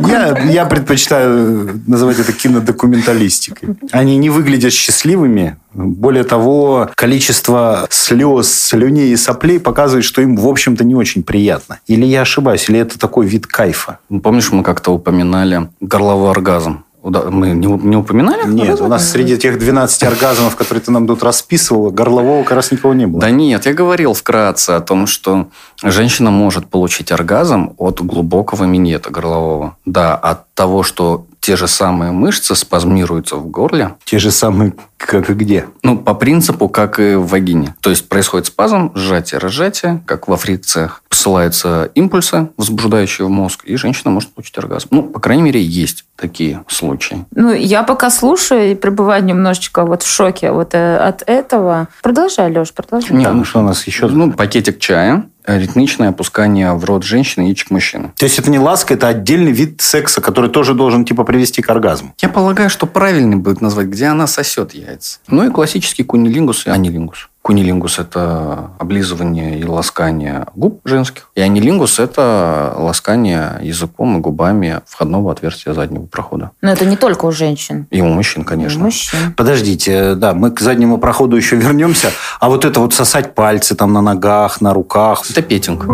Я, 0.00 0.38
я 0.44 0.64
предпочитаю 0.66 1.80
называть 1.86 2.18
это 2.18 2.32
кинодокументалистикой. 2.32 3.76
Они 3.92 4.16
не 4.16 4.30
выглядят 4.30 4.72
счастливыми, 4.72 5.56
Более 5.74 6.22
того, 6.22 6.90
количество 6.94 7.86
слез, 7.90 8.52
слюней 8.52 9.12
и 9.12 9.16
соплей 9.16 9.58
показывает, 9.58 10.04
что 10.04 10.23
им, 10.24 10.36
в 10.36 10.46
общем-то, 10.48 10.84
не 10.84 10.94
очень 10.94 11.22
приятно. 11.22 11.80
Или 11.86 12.04
я 12.04 12.22
ошибаюсь, 12.22 12.68
или 12.68 12.78
это 12.80 12.98
такой 12.98 13.26
вид 13.26 13.46
кайфа? 13.46 13.98
Помнишь, 14.22 14.52
мы 14.52 14.62
как-то 14.62 14.90
упоминали 14.92 15.68
горловой 15.80 16.30
оргазм? 16.30 16.84
Мы 17.04 17.48
не, 17.48 17.66
не 17.66 17.96
упоминали? 17.96 18.50
Нет, 18.50 18.80
у 18.80 18.86
нас 18.86 19.10
среди 19.10 19.36
тех 19.36 19.58
12 19.58 20.04
оргазмов, 20.04 20.56
которые 20.56 20.82
ты 20.82 20.90
нам 20.90 21.06
тут 21.06 21.22
расписывал, 21.22 21.90
горлового 21.90 22.44
как 22.44 22.52
раз 22.52 22.72
никого 22.72 22.94
не 22.94 23.06
было. 23.06 23.20
Да 23.20 23.30
нет, 23.30 23.66
я 23.66 23.74
говорил 23.74 24.14
вкратце 24.14 24.70
о 24.70 24.80
том, 24.80 25.06
что 25.06 25.48
женщина 25.82 26.30
может 26.30 26.66
получить 26.66 27.12
оргазм 27.12 27.74
от 27.76 28.00
глубокого 28.00 28.64
минета 28.64 29.10
горлового. 29.10 29.76
Да, 29.84 30.14
от 30.14 30.52
того, 30.54 30.82
что 30.82 31.26
те 31.44 31.56
же 31.56 31.68
самые 31.68 32.10
мышцы 32.10 32.54
спазмируются 32.54 33.36
в 33.36 33.46
горле. 33.46 33.96
Те 34.06 34.18
же 34.18 34.30
самые, 34.30 34.72
как 34.96 35.28
и 35.28 35.34
где? 35.34 35.66
Ну, 35.82 35.98
по 35.98 36.14
принципу, 36.14 36.70
как 36.70 36.98
и 36.98 37.16
в 37.16 37.26
вагине. 37.26 37.74
То 37.82 37.90
есть 37.90 38.08
происходит 38.08 38.46
спазм, 38.46 38.92
сжатие, 38.94 39.40
разжатие, 39.40 40.02
как 40.06 40.26
во 40.26 40.38
фрикциях. 40.38 41.02
Посылаются 41.06 41.90
импульсы, 41.94 42.48
возбуждающие 42.56 43.26
в 43.26 43.30
мозг, 43.30 43.62
и 43.66 43.76
женщина 43.76 44.10
может 44.10 44.32
получить 44.32 44.56
оргазм. 44.56 44.88
Ну, 44.90 45.02
по 45.02 45.20
крайней 45.20 45.42
мере, 45.42 45.62
есть 45.62 46.06
такие 46.16 46.64
случаи. 46.68 47.26
Ну, 47.32 47.52
я 47.52 47.82
пока 47.82 48.08
слушаю 48.08 48.72
и 48.72 48.74
пребываю 48.74 49.22
немножечко 49.22 49.84
вот 49.84 50.02
в 50.02 50.08
шоке 50.08 50.50
вот 50.50 50.72
э, 50.72 50.96
от 50.96 51.24
этого. 51.26 51.88
Продолжай, 52.02 52.50
Леш, 52.50 52.72
продолжай. 52.72 53.14
Нет, 53.14 53.34
ну 53.34 53.44
что 53.44 53.58
у 53.58 53.62
нас 53.62 53.86
еще? 53.86 54.06
Ну, 54.06 54.32
пакетик 54.32 54.78
чая, 54.78 55.26
ритмичное 55.46 56.08
опускание 56.08 56.72
в 56.72 56.84
рот 56.84 57.04
женщины 57.04 57.44
яичек 57.44 57.70
мужчины. 57.70 58.12
То 58.16 58.24
есть 58.24 58.38
это 58.38 58.50
не 58.50 58.58
ласка, 58.58 58.94
это 58.94 59.08
отдельный 59.08 59.52
вид 59.52 59.80
секса, 59.80 60.20
который 60.20 60.50
тоже 60.50 60.74
должен 60.74 61.04
типа 61.04 61.24
привести 61.24 61.62
к 61.62 61.70
оргазму. 61.70 62.14
Я 62.20 62.28
полагаю, 62.28 62.70
что 62.70 62.86
правильно 62.86 63.36
будет 63.36 63.60
назвать, 63.60 63.86
где 63.86 64.06
она 64.06 64.26
сосет 64.26 64.74
яйца. 64.74 65.18
Ну 65.28 65.46
и 65.46 65.50
классический 65.50 66.04
кунилингус 66.04 66.66
и 66.66 66.70
анилингус. 66.70 67.28
Кунилингус– 67.44 67.98
это 67.98 68.70
облизывание 68.78 69.58
и 69.58 69.64
ласкание 69.64 70.46
губ 70.54 70.80
женских. 70.86 71.28
И 71.34 71.42
анилингус– 71.42 71.98
это 71.98 72.72
ласкание 72.74 73.58
языком 73.60 74.16
и 74.16 74.20
губами 74.20 74.80
входного 74.86 75.30
отверстия 75.30 75.74
заднего 75.74 76.06
прохода. 76.06 76.52
Но 76.62 76.72
это 76.72 76.86
не 76.86 76.96
только 76.96 77.26
у 77.26 77.32
женщин. 77.32 77.86
И 77.90 78.00
у 78.00 78.06
мужчин, 78.06 78.44
конечно. 78.44 78.80
у 78.80 78.84
мужчин. 78.84 79.34
Подождите, 79.36 80.14
да, 80.14 80.32
мы 80.32 80.52
к 80.52 80.60
заднему 80.60 80.96
проходу 80.96 81.36
еще 81.36 81.56
вернемся. 81.56 82.12
А 82.40 82.48
вот 82.48 82.64
это 82.64 82.80
вот 82.80 82.94
сосать 82.94 83.34
пальцы 83.34 83.74
там 83.74 83.92
на 83.92 84.00
ногах, 84.00 84.62
на 84.62 84.72
руках. 84.72 85.30
Это 85.30 85.42
петинг. 85.42 85.84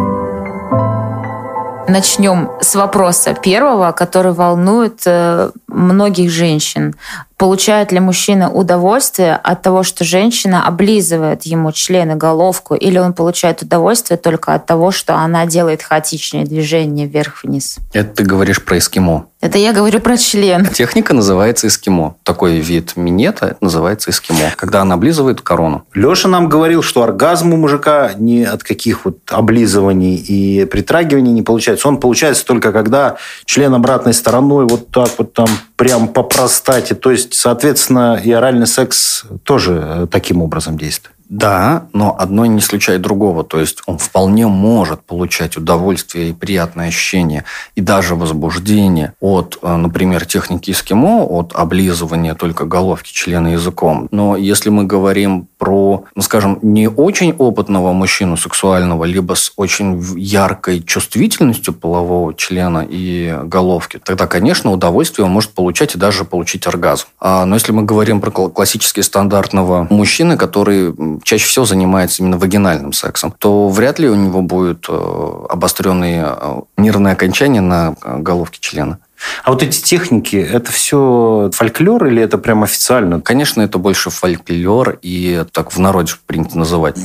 Начнем 1.91 2.53
с 2.61 2.77
вопроса 2.77 3.35
первого, 3.35 3.91
который 3.91 4.33
волнует 4.33 5.03
э, 5.07 5.51
многих 5.67 6.31
женщин. 6.31 6.95
Получает 7.41 7.91
ли 7.91 8.01
мужчина 8.01 8.53
удовольствие 8.53 9.35
от 9.35 9.63
того, 9.63 9.83
что 9.83 10.05
женщина 10.05 10.67
облизывает 10.67 11.45
ему 11.45 11.73
члены, 11.73 12.15
головку, 12.15 12.75
или 12.75 12.99
он 12.99 13.15
получает 13.15 13.63
удовольствие 13.63 14.19
только 14.19 14.53
от 14.53 14.67
того, 14.67 14.91
что 14.91 15.15
она 15.15 15.47
делает 15.47 15.83
хаотичные 15.83 16.45
движения 16.45 17.07
вверх-вниз? 17.07 17.79
Это 17.95 18.17
ты 18.17 18.25
говоришь 18.25 18.63
про 18.63 18.77
эскимо. 18.77 19.25
Это 19.41 19.57
я 19.57 19.73
говорю 19.73 20.01
про 20.01 20.19
член. 20.19 20.67
Техника 20.67 21.15
называется 21.15 21.67
эскимо. 21.67 22.17
Такой 22.25 22.59
вид 22.59 22.95
минета 22.97 23.57
называется 23.63 24.11
эскимо. 24.11 24.53
Когда 24.57 24.83
она 24.83 24.97
облизывает 24.97 25.41
корону. 25.41 25.87
Леша 25.95 26.29
нам 26.29 26.51
говорил, 26.51 26.83
что 26.83 27.03
оргазм 27.03 27.55
у 27.55 27.57
мужика 27.57 28.13
ни 28.19 28.43
от 28.43 28.63
каких 28.63 29.07
вот 29.07 29.17
облизываний 29.31 30.17
и 30.17 30.67
притрагиваний 30.67 31.33
не 31.33 31.41
получается. 31.41 31.89
Он 31.89 31.97
получается 31.97 32.45
только 32.45 32.71
когда 32.71 33.17
член 33.47 33.73
обратной 33.73 34.13
стороной 34.13 34.67
вот 34.67 34.91
так 34.91 35.09
вот 35.17 35.33
там 35.33 35.49
прям 35.77 36.09
по 36.09 36.23
простате. 36.23 36.95
То 36.95 37.11
есть, 37.11 37.30
соответственно, 37.31 38.21
и 38.23 38.31
оральный 38.33 38.67
секс 38.67 39.25
тоже 39.45 39.83
э, 39.83 40.07
таким 40.11 40.43
образом 40.43 40.79
действует. 40.79 41.20
Да, 41.31 41.87
но 41.93 42.17
одно 42.19 42.45
не 42.45 42.59
исключает 42.59 43.03
другого. 43.03 43.45
То 43.45 43.61
есть 43.61 43.83
он 43.87 43.99
вполне 43.99 44.49
может 44.49 45.03
получать 45.03 45.57
удовольствие 45.57 46.31
и 46.31 46.33
приятное 46.33 46.89
ощущение, 46.89 47.45
и 47.77 47.81
даже 47.81 48.17
возбуждение 48.17 49.15
от, 49.21 49.57
э, 49.63 49.77
например, 49.77 50.27
техники 50.27 50.73
эскимо, 50.73 51.23
от 51.23 51.53
облизывания 51.55 52.35
только 52.35 52.65
головки 52.65 53.13
члена 53.13 53.49
языком. 53.49 54.09
Но 54.11 54.37
если 54.37 54.71
мы 54.71 54.85
говорим 54.85 55.47
про, 55.57 56.05
ну, 56.17 56.23
скажем, 56.23 56.59
не 56.63 56.89
очень 56.89 57.33
опытного 57.33 57.93
мужчину 57.93 58.37
сексуального, 58.37 59.05
либо 59.05 59.35
с 59.35 59.53
очень 59.57 60.03
яркой 60.17 60.83
чувствительностью 60.83 61.75
полового 61.75 62.35
члена 62.35 62.85
и 62.89 63.39
головки, 63.45 64.01
тогда, 64.05 64.27
конечно, 64.27 64.73
удовольствие 64.73 65.27
он 65.27 65.31
может 65.31 65.51
получать 65.51 65.95
и 65.95 65.99
даже 65.99 66.25
получить 66.25 66.67
оргазм. 66.67 67.07
А, 67.21 67.45
но 67.45 67.55
если 67.55 67.71
мы 67.71 67.85
говорим 67.85 68.21
про 68.21 68.31
классический 68.49 69.03
стандартного 69.03 69.87
мужчины, 69.91 70.37
который 70.37 70.93
чаще 71.23 71.47
всего 71.47 71.65
занимается 71.65 72.23
именно 72.23 72.39
вагинальным 72.39 72.93
сексом, 72.93 73.35
то 73.39 73.69
вряд 73.69 73.99
ли 73.99 74.09
у 74.09 74.15
него 74.15 74.43
будет 74.43 74.87
э, 74.89 75.47
обостренные 75.49 76.27
э, 76.27 76.61
нервные 76.77 77.13
окончания 77.13 77.61
на 77.61 77.95
э, 78.03 78.19
головке 78.19 78.59
члена. 78.61 78.99
А 79.45 79.51
вот 79.51 79.63
эти 79.63 79.83
техники, 79.83 80.37
это 80.37 80.73
все 80.73 81.51
фольклор 81.53 82.07
или 82.07 82.23
это 82.23 82.39
прям 82.39 82.63
официально? 82.63 83.21
Конечно, 83.21 83.61
это 83.61 83.77
больше 83.77 84.09
фольклор 84.09 84.99
и 85.03 85.45
так 85.53 85.73
в 85.73 85.79
народе 85.79 86.15
принято 86.27 86.59
называть. 86.59 86.97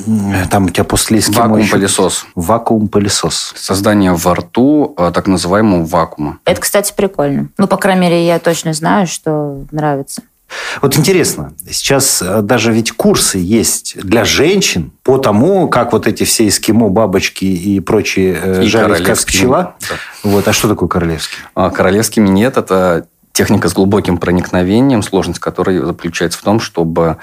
Там 0.50 0.66
у 0.66 0.70
тебя 0.70 0.86
после 0.86 1.20
Вакуум-пылесос. 1.20 2.26
Вакуум-пылесос. 2.36 3.54
Создание 3.58 4.14
во 4.14 4.36
рту 4.36 4.96
так 4.96 5.28
называемого 5.28 5.84
вакуума. 5.84 6.40
Это, 6.46 6.62
кстати, 6.62 6.94
прикольно. 6.96 7.50
Ну, 7.58 7.68
по 7.68 7.76
крайней 7.76 8.02
мере, 8.02 8.26
я 8.26 8.40
точно 8.40 8.72
знаю, 8.72 9.08
что 9.08 9.66
нравится. 9.72 10.22
Вот 10.82 10.98
интересно, 10.98 11.54
сейчас 11.70 12.22
э, 12.22 12.42
даже 12.42 12.72
ведь 12.72 12.92
курсы 12.92 13.38
есть 13.38 13.98
для 14.02 14.26
женщин 14.26 14.92
по 15.04 15.18
тому, 15.18 15.68
как 15.68 15.94
вот 15.94 16.08
эти 16.08 16.24
все 16.24 16.48
эскимо, 16.48 16.90
бабочки 16.90 17.46
и 17.46 17.80
прочие 17.80 18.40
э, 18.42 18.64
и 18.64 18.68
жарить 18.68 19.04
как 19.04 19.18
пчела. 19.26 19.76
Да. 19.82 19.96
Вот. 20.24 20.48
А 20.48 20.54
что 20.54 20.68
такое 20.68 20.88
королевский? 20.88 21.38
А, 21.56 21.70
королевский 21.70 22.22
минет– 22.22 22.58
это 22.58 23.08
техника 23.36 23.68
с 23.68 23.74
глубоким 23.74 24.18
проникновением, 24.18 25.04
сложность 25.04 25.40
которой 25.40 25.80
заключается 25.80 26.40
в 26.40 26.42
том, 26.42 26.60
чтобы 26.60 27.18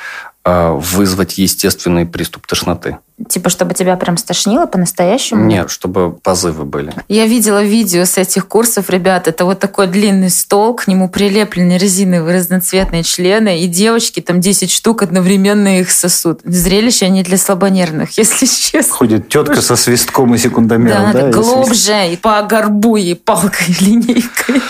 э, 0.45 0.71
вызвать 0.73 1.39
естественный 1.39 2.05
приступ 2.05 2.47
тошноты. 2.47 2.99
Типа, 3.29 3.51
чтобы 3.51 3.75
тебя 3.75 3.97
прям 3.97 4.17
стошнило 4.17 4.67
по-настоящему? 4.67 5.45
Нет, 5.45 5.71
чтобы 5.71 6.13
позывы 6.13 6.65
были. 6.65 6.93
Я 7.09 7.27
видела 7.27 7.63
видео 7.63 8.05
с 8.05 8.19
этих 8.19 8.49
курсов, 8.49 8.91
ребят. 8.91 9.29
Это 9.29 9.45
вот 9.45 9.61
такой 9.61 9.87
длинный 9.87 10.31
стол, 10.31 10.75
к 10.75 10.87
нему 10.89 11.09
прилеплены 11.09 11.79
резиновые 11.79 12.37
разноцветные 12.39 13.03
члены, 13.03 13.61
и 13.61 13.67
девочки 13.67 14.21
там 14.21 14.41
10 14.41 14.71
штук 14.71 15.03
одновременно 15.03 15.81
их 15.81 15.91
сосут. 15.91 16.41
Зрелище 16.45 17.09
не 17.09 17.23
для 17.23 17.37
слабонервных, 17.37 18.11
если 18.19 18.47
честно. 18.47 18.93
Ходит 18.93 19.29
тетка 19.29 19.61
со 19.61 19.77
свистком 19.77 20.35
и 20.35 20.39
секундомером, 20.39 21.13
да? 21.13 21.23
Да, 21.23 21.31
глубже, 21.31 22.13
и 22.13 22.17
по 22.17 22.43
горбу, 22.43 22.97
и 22.97 23.15
палкой, 23.15 23.67
и 23.69 23.85
линейкой. 23.85 24.63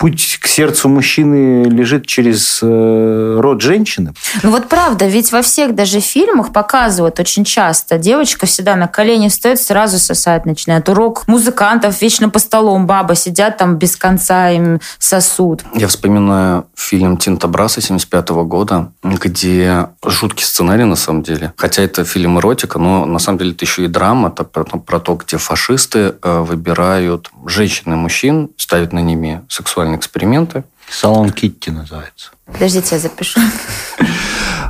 Путь 0.00 0.38
к 0.40 0.46
сердцу 0.46 0.88
мужчины 0.88 1.64
лежит 1.64 2.06
через 2.06 2.60
э, 2.62 3.36
рот 3.38 3.60
женщины. 3.60 4.14
Ну 4.42 4.50
вот 4.50 4.66
правда, 4.66 5.06
ведь 5.06 5.30
во 5.30 5.42
всех 5.42 5.74
даже 5.74 6.00
фильмах 6.00 6.54
показывают 6.54 7.20
очень 7.20 7.44
часто 7.44 7.89
девочка 7.98 8.46
всегда 8.46 8.76
на 8.76 8.88
колени 8.88 9.28
встает, 9.28 9.60
сразу 9.60 9.98
сосать 9.98 10.46
начинает. 10.46 10.88
Урок 10.88 11.26
музыкантов 11.26 12.00
вечно 12.00 12.28
по 12.28 12.38
столом 12.38 12.86
баба 12.86 13.14
сидят 13.14 13.56
там 13.56 13.76
без 13.76 13.96
конца 13.96 14.50
им 14.50 14.80
сосут. 14.98 15.62
Я 15.74 15.88
вспоминаю 15.88 16.66
фильм 16.74 17.16
«Тинта 17.16 17.48
Браса» 17.48 17.80
75 17.80 18.30
года, 18.30 18.92
где 19.02 19.88
жуткий 20.04 20.44
сценарий 20.44 20.84
на 20.84 20.96
самом 20.96 21.22
деле. 21.22 21.52
Хотя 21.56 21.82
это 21.82 22.04
фильм 22.04 22.38
эротика, 22.38 22.78
но 22.78 23.04
на 23.06 23.18
самом 23.18 23.38
деле 23.38 23.52
это 23.52 23.64
еще 23.64 23.84
и 23.84 23.88
драма. 23.88 24.28
Это 24.28 24.44
про, 24.44 24.64
про 24.64 25.00
то, 25.00 25.14
где 25.14 25.36
фашисты 25.36 26.14
э, 26.22 26.40
выбирают 26.40 27.30
женщин 27.46 27.92
и 27.92 27.96
мужчин, 27.96 28.50
ставят 28.56 28.92
на 28.92 29.00
ними 29.00 29.42
сексуальные 29.48 29.98
эксперименты. 29.98 30.64
Салон 30.90 31.30
Китти 31.30 31.70
называется. 31.70 32.30
Подождите, 32.52 32.94
я 32.94 32.98
запишу. 33.00 33.40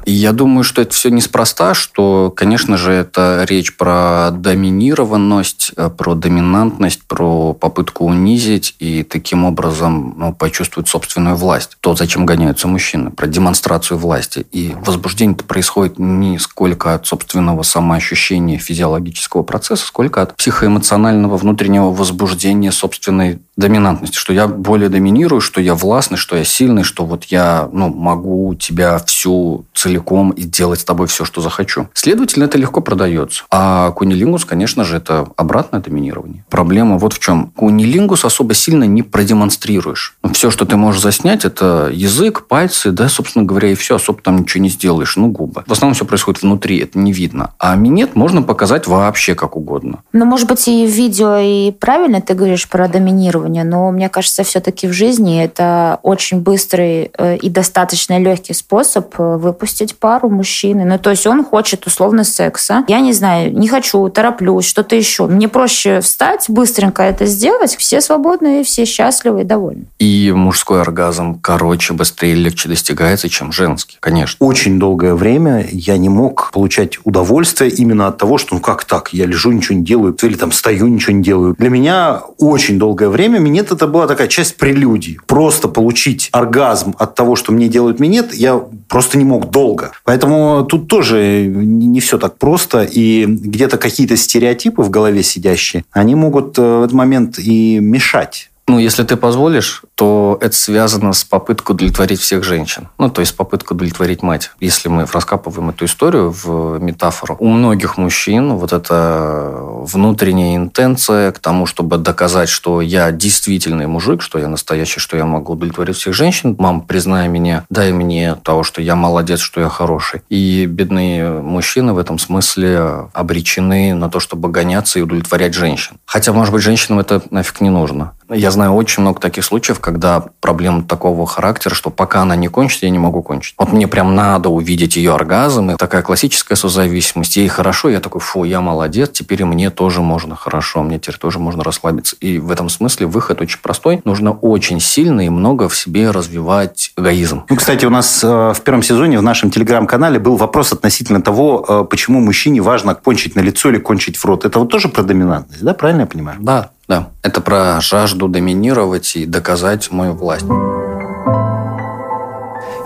Я 0.06 0.32
думаю, 0.32 0.64
что 0.64 0.82
это 0.82 0.92
все 0.92 1.10
неспроста, 1.10 1.74
что, 1.74 2.32
конечно 2.34 2.76
же, 2.76 2.92
это 2.92 3.44
речь 3.48 3.76
про 3.76 4.30
доминированность, 4.32 5.72
э, 5.76 5.90
про 5.90 6.14
доминантность, 6.14 7.02
про 7.04 7.52
попытку 7.54 8.06
унизить 8.06 8.74
и 8.78 9.02
таким 9.02 9.44
образом 9.44 10.14
ну, 10.16 10.32
почувствовать 10.34 10.88
собственную 10.88 11.36
власть. 11.36 11.76
То, 11.80 11.94
зачем 11.94 12.26
гоняются 12.26 12.66
мужчины, 12.66 13.10
про 13.10 13.26
демонстрацию 13.26 13.98
власти. 13.98 14.46
И 14.52 14.74
возбуждение 14.84 15.36
происходит 15.36 15.98
не 15.98 16.38
сколько 16.38 16.94
от 16.94 17.06
собственного 17.06 17.62
самоощущения 17.62 18.58
физиологического 18.58 19.42
процесса, 19.42 19.86
сколько 19.86 20.22
от 20.22 20.36
психоэмоционального 20.36 21.36
внутреннего 21.36 21.90
возбуждения 21.92 22.72
собственной 22.72 23.40
доминантности, 23.60 24.16
что 24.16 24.32
я 24.32 24.48
более 24.48 24.88
доминирую, 24.88 25.40
что 25.40 25.60
я 25.60 25.74
властный, 25.74 26.16
что 26.16 26.36
я 26.36 26.44
сильный, 26.44 26.82
что 26.82 27.04
вот 27.04 27.24
я 27.24 27.68
ну, 27.72 27.88
могу 27.88 28.54
тебя 28.54 28.98
всю 28.98 29.64
целиком 29.74 30.30
и 30.30 30.42
делать 30.42 30.80
с 30.80 30.84
тобой 30.84 31.06
все, 31.06 31.24
что 31.24 31.40
захочу. 31.40 31.88
Следовательно, 31.94 32.44
это 32.44 32.58
легко 32.58 32.80
продается. 32.80 33.44
А 33.50 33.92
кунилингус, 33.92 34.44
конечно 34.44 34.84
же, 34.84 34.96
это 34.96 35.28
обратное 35.36 35.80
доминирование. 35.80 36.44
Проблема 36.48 36.98
вот 36.98 37.12
в 37.12 37.18
чем. 37.18 37.52
Кунилингус 37.56 38.24
особо 38.24 38.54
сильно 38.54 38.84
не 38.84 39.02
продемонстрируешь. 39.02 40.16
Все, 40.32 40.50
что 40.50 40.64
ты 40.64 40.76
можешь 40.76 41.02
заснять, 41.02 41.44
это 41.44 41.90
язык, 41.92 42.46
пальцы, 42.46 42.90
да, 42.90 43.08
собственно 43.08 43.44
говоря, 43.44 43.70
и 43.70 43.74
все. 43.74 43.96
Особо 43.96 44.20
там 44.22 44.38
ничего 44.38 44.62
не 44.62 44.70
сделаешь. 44.70 45.16
Ну, 45.16 45.28
губы. 45.28 45.64
В 45.66 45.72
основном 45.72 45.94
все 45.94 46.04
происходит 46.04 46.42
внутри, 46.42 46.78
это 46.78 46.98
не 46.98 47.12
видно. 47.12 47.54
А 47.58 47.76
минет 47.76 48.16
можно 48.16 48.42
показать 48.42 48.86
вообще 48.86 49.34
как 49.34 49.56
угодно. 49.56 50.02
Ну, 50.12 50.24
может 50.24 50.48
быть, 50.48 50.66
и 50.68 50.86
в 50.86 50.90
видео 50.90 51.36
и 51.38 51.72
правильно 51.72 52.20
ты 52.20 52.34
говоришь 52.34 52.68
про 52.68 52.88
доминирование, 52.88 53.49
но 53.58 53.90
мне 53.90 54.08
кажется, 54.08 54.44
все-таки 54.44 54.86
в 54.86 54.92
жизни 54.92 55.42
это 55.42 55.98
очень 56.02 56.40
быстрый 56.40 57.10
э, 57.18 57.36
и 57.36 57.50
достаточно 57.50 58.18
легкий 58.18 58.54
способ 58.54 59.12
э, 59.18 59.36
выпустить 59.36 59.96
пару 59.96 60.28
мужчины. 60.30 60.84
Ну, 60.84 60.98
то 60.98 61.10
есть 61.10 61.26
он 61.26 61.44
хочет 61.44 61.86
условно 61.86 62.24
секса. 62.24 62.84
Я 62.88 63.00
не 63.00 63.12
знаю, 63.12 63.52
не 63.52 63.68
хочу, 63.68 64.08
тороплюсь, 64.08 64.66
что-то 64.66 64.94
еще. 64.94 65.26
Мне 65.26 65.48
проще 65.48 66.00
встать, 66.00 66.46
быстренько 66.48 67.02
это 67.02 67.26
сделать. 67.26 67.76
Все 67.76 68.00
свободны, 68.00 68.62
все 68.62 68.84
счастливы 68.84 69.40
и 69.40 69.44
довольны. 69.44 69.86
И 69.98 70.32
мужской 70.32 70.80
оргазм 70.80 71.40
короче, 71.40 71.94
быстрее, 71.94 72.34
легче 72.34 72.68
достигается, 72.68 73.28
чем 73.28 73.50
женский, 73.50 73.96
конечно. 73.98 74.36
Очень 74.46 74.78
долгое 74.78 75.14
время 75.14 75.66
я 75.72 75.96
не 75.96 76.08
мог 76.08 76.50
получать 76.52 76.98
удовольствие 77.04 77.70
именно 77.70 78.06
от 78.06 78.18
того, 78.18 78.38
что 78.38 78.54
ну 78.54 78.60
как 78.60 78.84
так, 78.84 79.12
я 79.12 79.26
лежу, 79.26 79.50
ничего 79.50 79.76
не 79.76 79.84
делаю, 79.84 80.16
или 80.22 80.34
там 80.34 80.52
стою, 80.52 80.86
ничего 80.86 81.12
не 81.16 81.22
делаю. 81.22 81.56
Для 81.58 81.70
меня 81.70 82.22
очень 82.38 82.78
долгое 82.78 83.08
время 83.08 83.39
минет 83.40 83.72
это 83.72 83.86
была 83.86 84.06
такая 84.06 84.28
часть 84.28 84.56
прелюдии. 84.56 85.18
Просто 85.26 85.68
получить 85.68 86.28
оргазм 86.32 86.94
от 86.98 87.14
того, 87.14 87.36
что 87.36 87.52
мне 87.52 87.68
делают 87.68 88.00
минет, 88.00 88.34
я 88.34 88.60
просто 88.88 89.18
не 89.18 89.24
мог 89.24 89.50
долго. 89.50 89.92
Поэтому 90.04 90.64
тут 90.64 90.88
тоже 90.88 91.46
не 91.46 92.00
все 92.00 92.18
так 92.18 92.38
просто, 92.38 92.82
и 92.82 93.26
где-то 93.26 93.78
какие-то 93.78 94.16
стереотипы 94.16 94.82
в 94.82 94.90
голове 94.90 95.22
сидящие, 95.22 95.84
они 95.90 96.14
могут 96.14 96.58
э, 96.58 96.62
в 96.62 96.82
этот 96.82 96.92
момент 96.92 97.38
и 97.38 97.78
мешать 97.80 98.50
ну, 98.70 98.78
если 98.78 99.02
ты 99.02 99.16
позволишь, 99.16 99.82
то 100.00 100.38
это 100.40 100.56
связано 100.56 101.12
с 101.12 101.24
попыткой 101.24 101.76
удовлетворить 101.76 102.20
всех 102.20 102.42
женщин. 102.42 102.88
Ну, 102.96 103.10
то 103.10 103.20
есть 103.20 103.36
попыткой 103.36 103.74
удовлетворить 103.74 104.22
мать. 104.22 104.50
Если 104.58 104.88
мы 104.88 105.04
раскапываем 105.04 105.68
эту 105.68 105.84
историю 105.84 106.30
в 106.30 106.78
метафору, 106.78 107.36
у 107.38 107.48
многих 107.48 107.98
мужчин 107.98 108.54
вот 108.54 108.72
эта 108.72 109.58
внутренняя 109.60 110.56
интенция 110.56 111.32
к 111.32 111.38
тому, 111.38 111.66
чтобы 111.66 111.98
доказать, 111.98 112.48
что 112.48 112.80
я 112.80 113.12
действительный 113.12 113.88
мужик, 113.88 114.22
что 114.22 114.38
я 114.38 114.48
настоящий, 114.48 115.00
что 115.00 115.18
я 115.18 115.26
могу 115.26 115.52
удовлетворить 115.52 115.98
всех 115.98 116.14
женщин. 116.14 116.56
Мам, 116.58 116.80
признай 116.80 117.28
меня, 117.28 117.66
дай 117.68 117.92
мне 117.92 118.36
того, 118.42 118.62
что 118.62 118.80
я 118.80 118.96
молодец, 118.96 119.40
что 119.40 119.60
я 119.60 119.68
хороший. 119.68 120.22
И 120.30 120.64
бедные 120.64 121.28
мужчины 121.28 121.92
в 121.92 121.98
этом 121.98 122.18
смысле 122.18 123.10
обречены 123.12 123.92
на 123.92 124.08
то, 124.08 124.18
чтобы 124.18 124.48
гоняться 124.48 124.98
и 124.98 125.02
удовлетворять 125.02 125.52
женщин. 125.52 125.98
Хотя, 126.06 126.32
может 126.32 126.54
быть, 126.54 126.62
женщинам 126.62 127.00
это 127.00 127.20
нафиг 127.28 127.60
не 127.60 127.68
нужно. 127.68 128.14
Я 128.32 128.52
знаю 128.52 128.74
очень 128.74 129.00
много 129.02 129.20
таких 129.20 129.44
случаев, 129.44 129.80
когда 129.90 130.24
проблема 130.40 130.84
такого 130.84 131.26
характера, 131.26 131.74
что 131.74 131.90
пока 131.90 132.22
она 132.22 132.36
не 132.36 132.46
кончится, 132.46 132.86
я 132.86 132.90
не 132.90 133.00
могу 133.00 133.22
кончить. 133.22 133.54
Вот 133.58 133.72
мне 133.72 133.88
прям 133.88 134.14
надо 134.14 134.48
увидеть 134.48 134.94
ее 134.94 135.12
оргазм, 135.12 135.72
и 135.72 135.76
такая 135.76 136.02
классическая 136.02 136.54
созависимость. 136.54 137.36
Ей 137.36 137.48
хорошо, 137.48 137.88
я 137.88 137.98
такой, 137.98 138.20
фу, 138.20 138.44
я 138.44 138.60
молодец, 138.60 139.10
теперь 139.10 139.40
и 139.40 139.44
мне 139.44 139.70
тоже 139.70 140.00
можно 140.00 140.36
хорошо, 140.36 140.84
мне 140.84 141.00
теперь 141.00 141.16
тоже 141.16 141.40
можно 141.40 141.64
расслабиться. 141.64 142.14
И 142.20 142.38
в 142.38 142.52
этом 142.52 142.68
смысле 142.68 143.06
выход 143.06 143.40
очень 143.40 143.58
простой. 143.60 144.00
Нужно 144.04 144.30
очень 144.30 144.78
сильно 144.78 145.26
и 145.26 145.28
много 145.28 145.68
в 145.68 145.76
себе 145.76 146.12
развивать 146.12 146.92
эгоизм. 146.96 147.42
Ну, 147.48 147.56
кстати, 147.56 147.84
у 147.84 147.90
нас 147.90 148.22
э, 148.22 148.52
в 148.54 148.60
первом 148.62 148.84
сезоне 148.84 149.18
в 149.18 149.22
нашем 149.22 149.50
телеграм-канале 149.50 150.20
был 150.20 150.36
вопрос 150.36 150.72
относительно 150.72 151.20
того, 151.20 151.64
э, 151.66 151.84
почему 151.90 152.20
мужчине 152.20 152.60
важно 152.60 152.94
кончить 152.94 153.34
на 153.34 153.40
лицо 153.40 153.70
или 153.70 153.78
кончить 153.78 154.16
в 154.16 154.24
рот. 154.24 154.44
Это 154.44 154.60
вот 154.60 154.68
тоже 154.68 154.88
про 154.88 155.02
доминантность, 155.02 155.64
да? 155.64 155.74
Правильно 155.74 156.02
я 156.02 156.06
понимаю? 156.06 156.38
Да, 156.40 156.70
да, 156.90 157.10
это 157.22 157.40
про 157.40 157.80
жажду 157.80 158.26
доминировать 158.26 159.14
и 159.14 159.24
доказать 159.24 159.92
мою 159.92 160.12
власть. 160.12 160.44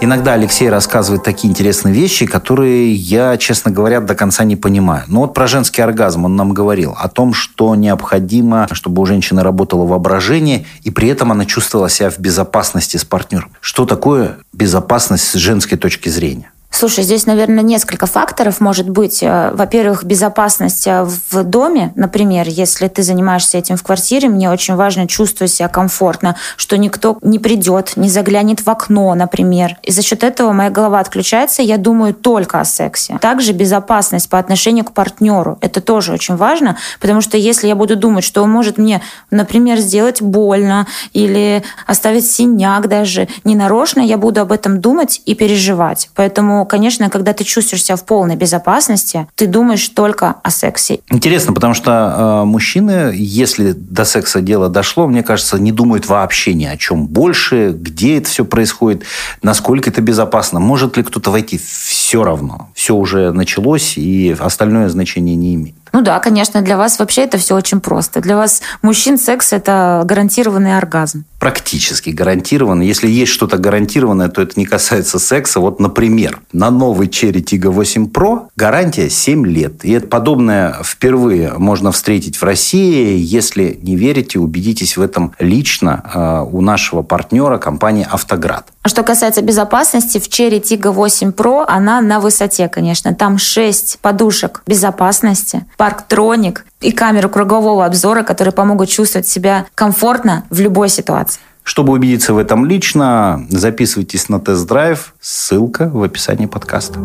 Иногда 0.03 0.35
Алексей 0.35 0.69
рассказывает 0.69 1.23
такие 1.23 1.51
интересные 1.51 1.95
вещи, 1.95 2.27
которые 2.27 2.93
я, 2.93 3.39
честно 3.39 3.71
говоря, 3.71 4.01
до 4.01 4.15
конца 4.15 4.45
не 4.45 4.57
понимаю. 4.57 5.05
Ну 5.07 5.21
вот 5.21 5.33
про 5.33 5.47
женский 5.47 5.81
оргазм 5.81 6.27
он 6.27 6.37
нам 6.37 6.53
говорил. 6.53 6.95
О 6.99 7.09
том, 7.09 7.33
что 7.33 7.75
необходимо, 7.75 8.69
чтобы 8.73 9.01
у 9.01 9.07
женщины 9.07 9.43
работало 9.43 9.87
воображение, 9.87 10.67
и 10.83 10.91
при 10.91 11.09
этом 11.09 11.33
она 11.33 11.47
чувствовала 11.47 11.89
себя 11.89 12.11
в 12.11 12.19
безопасности 12.19 12.99
с 12.99 13.05
партнером. 13.07 13.53
Что 13.63 13.87
такое 13.87 14.37
безопасность 14.53 15.25
с 15.25 15.33
женской 15.33 15.79
точки 15.79 16.11
зрения? 16.11 16.51
Слушай, 16.77 17.05
здесь, 17.05 17.27
наверное, 17.27 17.63
несколько 17.63 18.07
факторов 18.07 18.61
может 18.61 18.89
быть. 18.89 19.23
Э, 19.23 19.53
во-первых, 19.55 20.03
безопасность 20.03 20.89
э, 20.89 21.05
в 21.05 21.45
доме, 21.45 21.93
например, 21.95 22.49
если 22.49 22.89
ты 22.89 23.05
занимаешься 23.05 23.59
этим 23.59 23.77
в 23.77 23.85
квартире, 23.85 24.29
мне 24.29 24.51
очень 24.51 24.75
важно 24.75 25.07
чувствовать 25.07 25.53
себя 25.53 25.69
комфортно, 25.69 26.35
что 26.57 26.77
никто 26.77 27.17
не 27.23 27.39
придет, 27.39 27.93
не 27.95 28.09
заглянет 28.09 28.67
в 28.67 28.69
окно, 28.69 29.15
например. 29.15 29.77
И 29.85 29.93
за 29.93 30.03
счет 30.03 30.25
этого 30.25 30.51
моя 30.51 30.69
голова 30.69 30.99
отключается, 30.99 31.63
я 31.63 31.77
думаю 31.77 32.13
только 32.13 32.59
о 32.59 32.65
сексе. 32.65 33.19
Также 33.21 33.53
безопасность 33.53 34.29
по 34.29 34.41
отношению 34.41 34.85
к 34.85 34.91
партнеру. 34.91 35.59
Это 35.61 35.81
тоже 35.81 36.13
очень 36.13 36.35
важно, 36.35 36.77
потому 37.01 37.21
что 37.21 37.37
если 37.37 37.69
я 37.69 37.77
буду 37.77 37.95
думать, 37.95 38.25
что 38.25 38.43
он 38.43 38.51
может 38.51 38.79
мне, 38.79 39.01
например, 39.31 39.79
сделать 39.79 40.21
больно 40.21 40.89
или 41.13 41.63
оставить 41.87 42.29
синяк 42.29 42.89
даже 42.89 43.29
ненарочно, 43.45 44.01
я 44.01 44.19
буду 44.19 44.41
об 44.41 44.51
этом 44.51 44.81
думать 44.81 45.23
и 45.25 45.37
переживать. 45.37 46.11
Поэтому 46.17 46.64
конечно, 46.65 47.11
когда 47.11 47.33
ты 47.33 47.45
чувствуешь 47.45 47.85
себя 47.85 47.97
в 47.97 48.05
полной 48.05 48.37
безопасности, 48.37 49.27
ты 49.35 49.47
думаешь 49.47 49.89
только 49.89 50.37
о 50.43 50.51
сексе. 50.51 51.01
Интересно, 51.11 51.53
потому 51.53 51.75
что 51.75 52.43
э, 52.43 52.45
мужчины, 52.45 53.13
если 53.15 53.73
до 53.73 54.05
секса 54.05 54.41
дело 54.41 54.69
дошло, 54.69 55.07
мне 55.07 55.23
кажется, 55.23 55.59
не 55.59 55.73
думают 55.73 56.07
вообще 56.07 56.55
ни 56.55 56.65
о 56.65 56.77
чем 56.77 57.07
больше, 57.07 57.75
где 57.77 58.19
это 58.19 58.29
все 58.29 58.45
происходит, 58.45 59.05
насколько 59.43 59.91
это 59.91 60.01
безопасно, 60.01 60.61
может 60.61 60.97
ли 60.97 61.03
кто-то 61.03 61.31
войти, 61.31 61.59
все 61.59 62.23
равно. 62.25 62.71
Все 62.75 62.95
уже 62.95 63.33
началось, 63.33 63.97
и 63.97 64.37
остальное 64.39 64.89
значение 64.89 65.37
не 65.37 65.55
имеет. 65.55 65.84
Ну 65.95 66.03
да, 66.03 66.19
конечно, 66.19 66.61
для 66.61 66.77
вас 66.77 66.99
вообще 66.99 67.23
это 67.23 67.39
все 67.39 67.55
очень 67.55 67.81
просто. 67.81 68.21
Для 68.21 68.37
вас 68.37 68.63
мужчин 68.83 69.17
секс– 69.17 69.53
это 69.53 70.03
гарантированный 70.05 70.77
оргазм. 70.77 71.25
Практически 71.39 72.11
гарантированный. 72.11 72.85
Если 72.85 73.09
есть 73.09 73.31
что-то 73.31 73.59
гарантированное, 73.59 74.29
то 74.29 74.43
это 74.43 74.55
не 74.57 74.67
касается 74.67 75.21
секса. 75.21 75.61
Вот, 75.61 75.79
например, 75.79 76.41
на 76.53 76.71
новый 76.71 77.07
Cherry 77.07 77.45
Tiggo 77.45 77.69
8 77.69 78.07
Pro 78.11 78.49
гарантия 78.57 79.09
7 79.09 79.47
лет. 79.47 79.85
И 79.85 79.93
это 79.93 80.09
подобное 80.09 80.77
впервые 80.83 81.53
можно 81.59 81.93
встретить 81.93 82.39
в 82.39 82.43
России. 82.43 83.17
Если 83.17 83.79
не 83.81 83.95
верите, 83.95 84.41
убедитесь 84.41 84.97
в 84.97 85.01
этом 85.01 85.33
лично 85.39 86.03
э, 86.13 86.45
у 86.51 86.61
нашего 86.61 87.03
партнера 87.03 87.59
компании 87.59 88.05
«Автоград». 88.11 88.74
А 88.85 88.91
что 88.91 89.03
касается 89.03 89.41
безопасности, 89.41 90.19
в 90.19 90.29
Cherry 90.29 90.61
Tiggo 90.61 90.91
8 90.91 91.31
Pro 91.31 91.65
она 91.67 92.03
на 92.03 92.21
высоте, 92.21 92.69
конечно. 92.69 93.15
Там 93.15 93.39
6 93.39 93.99
подушек 94.03 94.63
безопасности, 94.67 95.65
парктроник 95.79 96.67
и 96.83 96.93
камеру 96.93 97.31
кругового 97.31 97.87
обзора, 97.87 98.23
которые 98.25 98.53
помогут 98.53 98.91
чувствовать 98.91 99.27
себя 99.27 99.65
комфортно 99.75 100.45
в 100.51 100.61
любой 100.61 100.91
ситуации. 100.91 101.41
Чтобы 101.63 101.95
убедиться 101.95 102.35
в 102.35 102.39
этом 102.39 102.67
лично, 102.67 103.47
записывайтесь 103.49 104.29
на 104.29 104.39
тест-драйв. 104.39 105.15
Ссылка 105.19 105.89
в 105.89 106.03
описании 106.03 106.45
подкаста. 106.45 107.01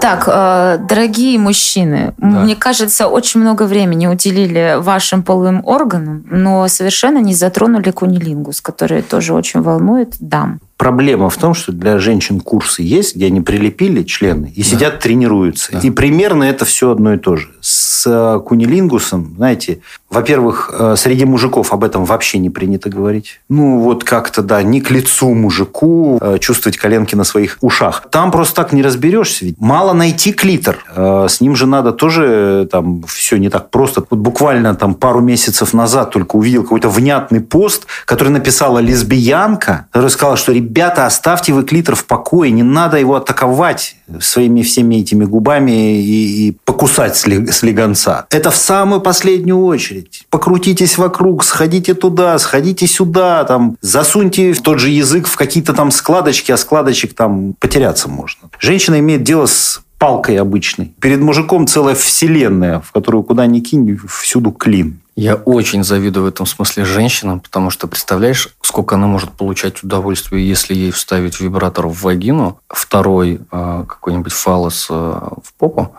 Так, 0.00 0.24
э, 0.26 0.78
дорогие 0.88 1.38
мужчины, 1.38 2.14
да. 2.18 2.26
мне 2.26 2.56
кажется, 2.56 3.08
очень 3.08 3.40
много 3.40 3.64
времени 3.64 4.06
уделили 4.06 4.76
вашим 4.78 5.22
половым 5.22 5.62
органам, 5.64 6.24
но 6.30 6.68
совершенно 6.68 7.18
не 7.18 7.34
затронули 7.34 7.90
кунилингус, 7.90 8.60
который 8.60 9.02
тоже 9.02 9.34
очень 9.34 9.62
волнует 9.62 10.14
дам. 10.20 10.60
Проблема 10.76 11.30
в 11.30 11.36
том, 11.36 11.54
что 11.54 11.72
для 11.72 11.98
женщин 11.98 12.40
курсы 12.40 12.82
есть, 12.82 13.14
где 13.14 13.26
они 13.26 13.40
прилепили 13.40 14.02
члены 14.02 14.52
и 14.54 14.62
да. 14.62 14.68
сидят, 14.68 14.98
тренируются. 14.98 15.72
Да. 15.72 15.78
И 15.78 15.90
примерно 15.90 16.44
это 16.44 16.64
все 16.64 16.90
одно 16.90 17.14
и 17.14 17.18
то 17.18 17.36
же. 17.36 17.48
С 17.60 18.04
э, 18.06 18.40
кунилингусом, 18.40 19.34
знаете, 19.36 19.80
во-первых, 20.10 20.74
э, 20.76 20.96
среди 20.96 21.24
мужиков 21.24 21.72
об 21.72 21.84
этом 21.84 22.04
вообще 22.04 22.38
не 22.38 22.50
принято 22.50 22.90
говорить. 22.90 23.40
Ну, 23.48 23.78
вот 23.78 24.04
как-то, 24.04 24.42
да, 24.42 24.62
не 24.62 24.80
к 24.80 24.90
лицу 24.90 25.32
мужику 25.32 26.18
э, 26.20 26.38
чувствовать 26.40 26.76
коленки 26.76 27.14
на 27.14 27.24
своих 27.24 27.58
ушах. 27.60 28.04
Там 28.10 28.30
просто 28.32 28.56
так 28.56 28.72
не 28.72 28.82
разберешься. 28.82 29.44
Ведь 29.44 29.60
мало 29.60 29.92
найти 29.92 30.32
клитор. 30.32 30.78
С 30.94 31.40
ним 31.40 31.56
же 31.56 31.66
надо 31.66 31.92
тоже 31.92 32.68
там 32.70 33.04
все 33.04 33.36
не 33.36 33.48
так 33.48 33.70
просто. 33.70 34.04
Вот 34.10 34.18
буквально 34.18 34.74
там 34.74 34.94
пару 34.94 35.20
месяцев 35.20 35.72
назад 35.72 36.10
только 36.10 36.36
увидел 36.36 36.62
какой-то 36.62 36.88
внятный 36.88 37.40
пост, 37.40 37.86
который 38.06 38.30
написала 38.30 38.80
лесбиянка, 38.80 39.86
которая 39.90 40.10
сказала, 40.10 40.36
что, 40.36 40.52
ребята, 40.64 41.06
оставьте 41.06 41.52
вы 41.52 41.64
клитор 41.64 41.94
в 41.94 42.06
покое, 42.06 42.50
не 42.50 42.62
надо 42.62 42.96
его 42.98 43.16
атаковать 43.16 43.96
своими 44.20 44.62
всеми 44.62 44.96
этими 44.96 45.24
губами 45.24 46.00
и, 46.00 46.48
и 46.48 46.56
покусать 46.64 47.16
слегонца. 47.16 48.26
Это 48.30 48.50
в 48.50 48.56
самую 48.56 49.00
последнюю 49.00 49.62
очередь. 49.64 50.26
Покрутитесь 50.30 50.98
вокруг, 50.98 51.44
сходите 51.44 51.94
туда, 51.94 52.38
сходите 52.38 52.86
сюда, 52.86 53.44
там, 53.44 53.76
засуньте 53.82 54.52
в 54.52 54.62
тот 54.62 54.78
же 54.78 54.88
язык 54.88 55.28
в 55.28 55.36
какие-то 55.36 55.74
там 55.74 55.90
складочки, 55.90 56.50
а 56.50 56.56
складочек 56.56 57.14
там 57.14 57.54
потеряться 57.60 58.08
можно. 58.08 58.48
Женщина 58.58 58.98
имеет 58.98 59.22
дело 59.22 59.46
с 59.46 59.83
палкой 59.98 60.38
обычной. 60.38 60.94
Перед 61.00 61.20
мужиком 61.20 61.66
целая 61.66 61.94
вселенная, 61.94 62.80
в 62.80 62.92
которую 62.92 63.22
куда 63.22 63.46
ни 63.46 63.60
кинь, 63.60 63.98
всюду 64.08 64.50
клин. 64.50 65.00
Я 65.16 65.36
очень 65.36 65.84
завидую 65.84 66.24
в 66.24 66.28
этом 66.28 66.44
смысле 66.44 66.84
женщинам, 66.84 67.38
потому 67.38 67.70
что 67.70 67.86
представляешь, 67.86 68.48
сколько 68.62 68.96
она 68.96 69.06
может 69.06 69.30
получать 69.30 69.84
удовольствие, 69.84 70.46
если 70.48 70.74
ей 70.74 70.90
вставить 70.90 71.40
вибратор 71.40 71.86
в 71.86 72.02
вагину, 72.02 72.58
второй 72.68 73.40
э, 73.50 73.84
какой-нибудь 73.88 74.32
фалос 74.32 74.88
э, 74.90 74.92
в 74.92 75.54
попу, 75.56 75.94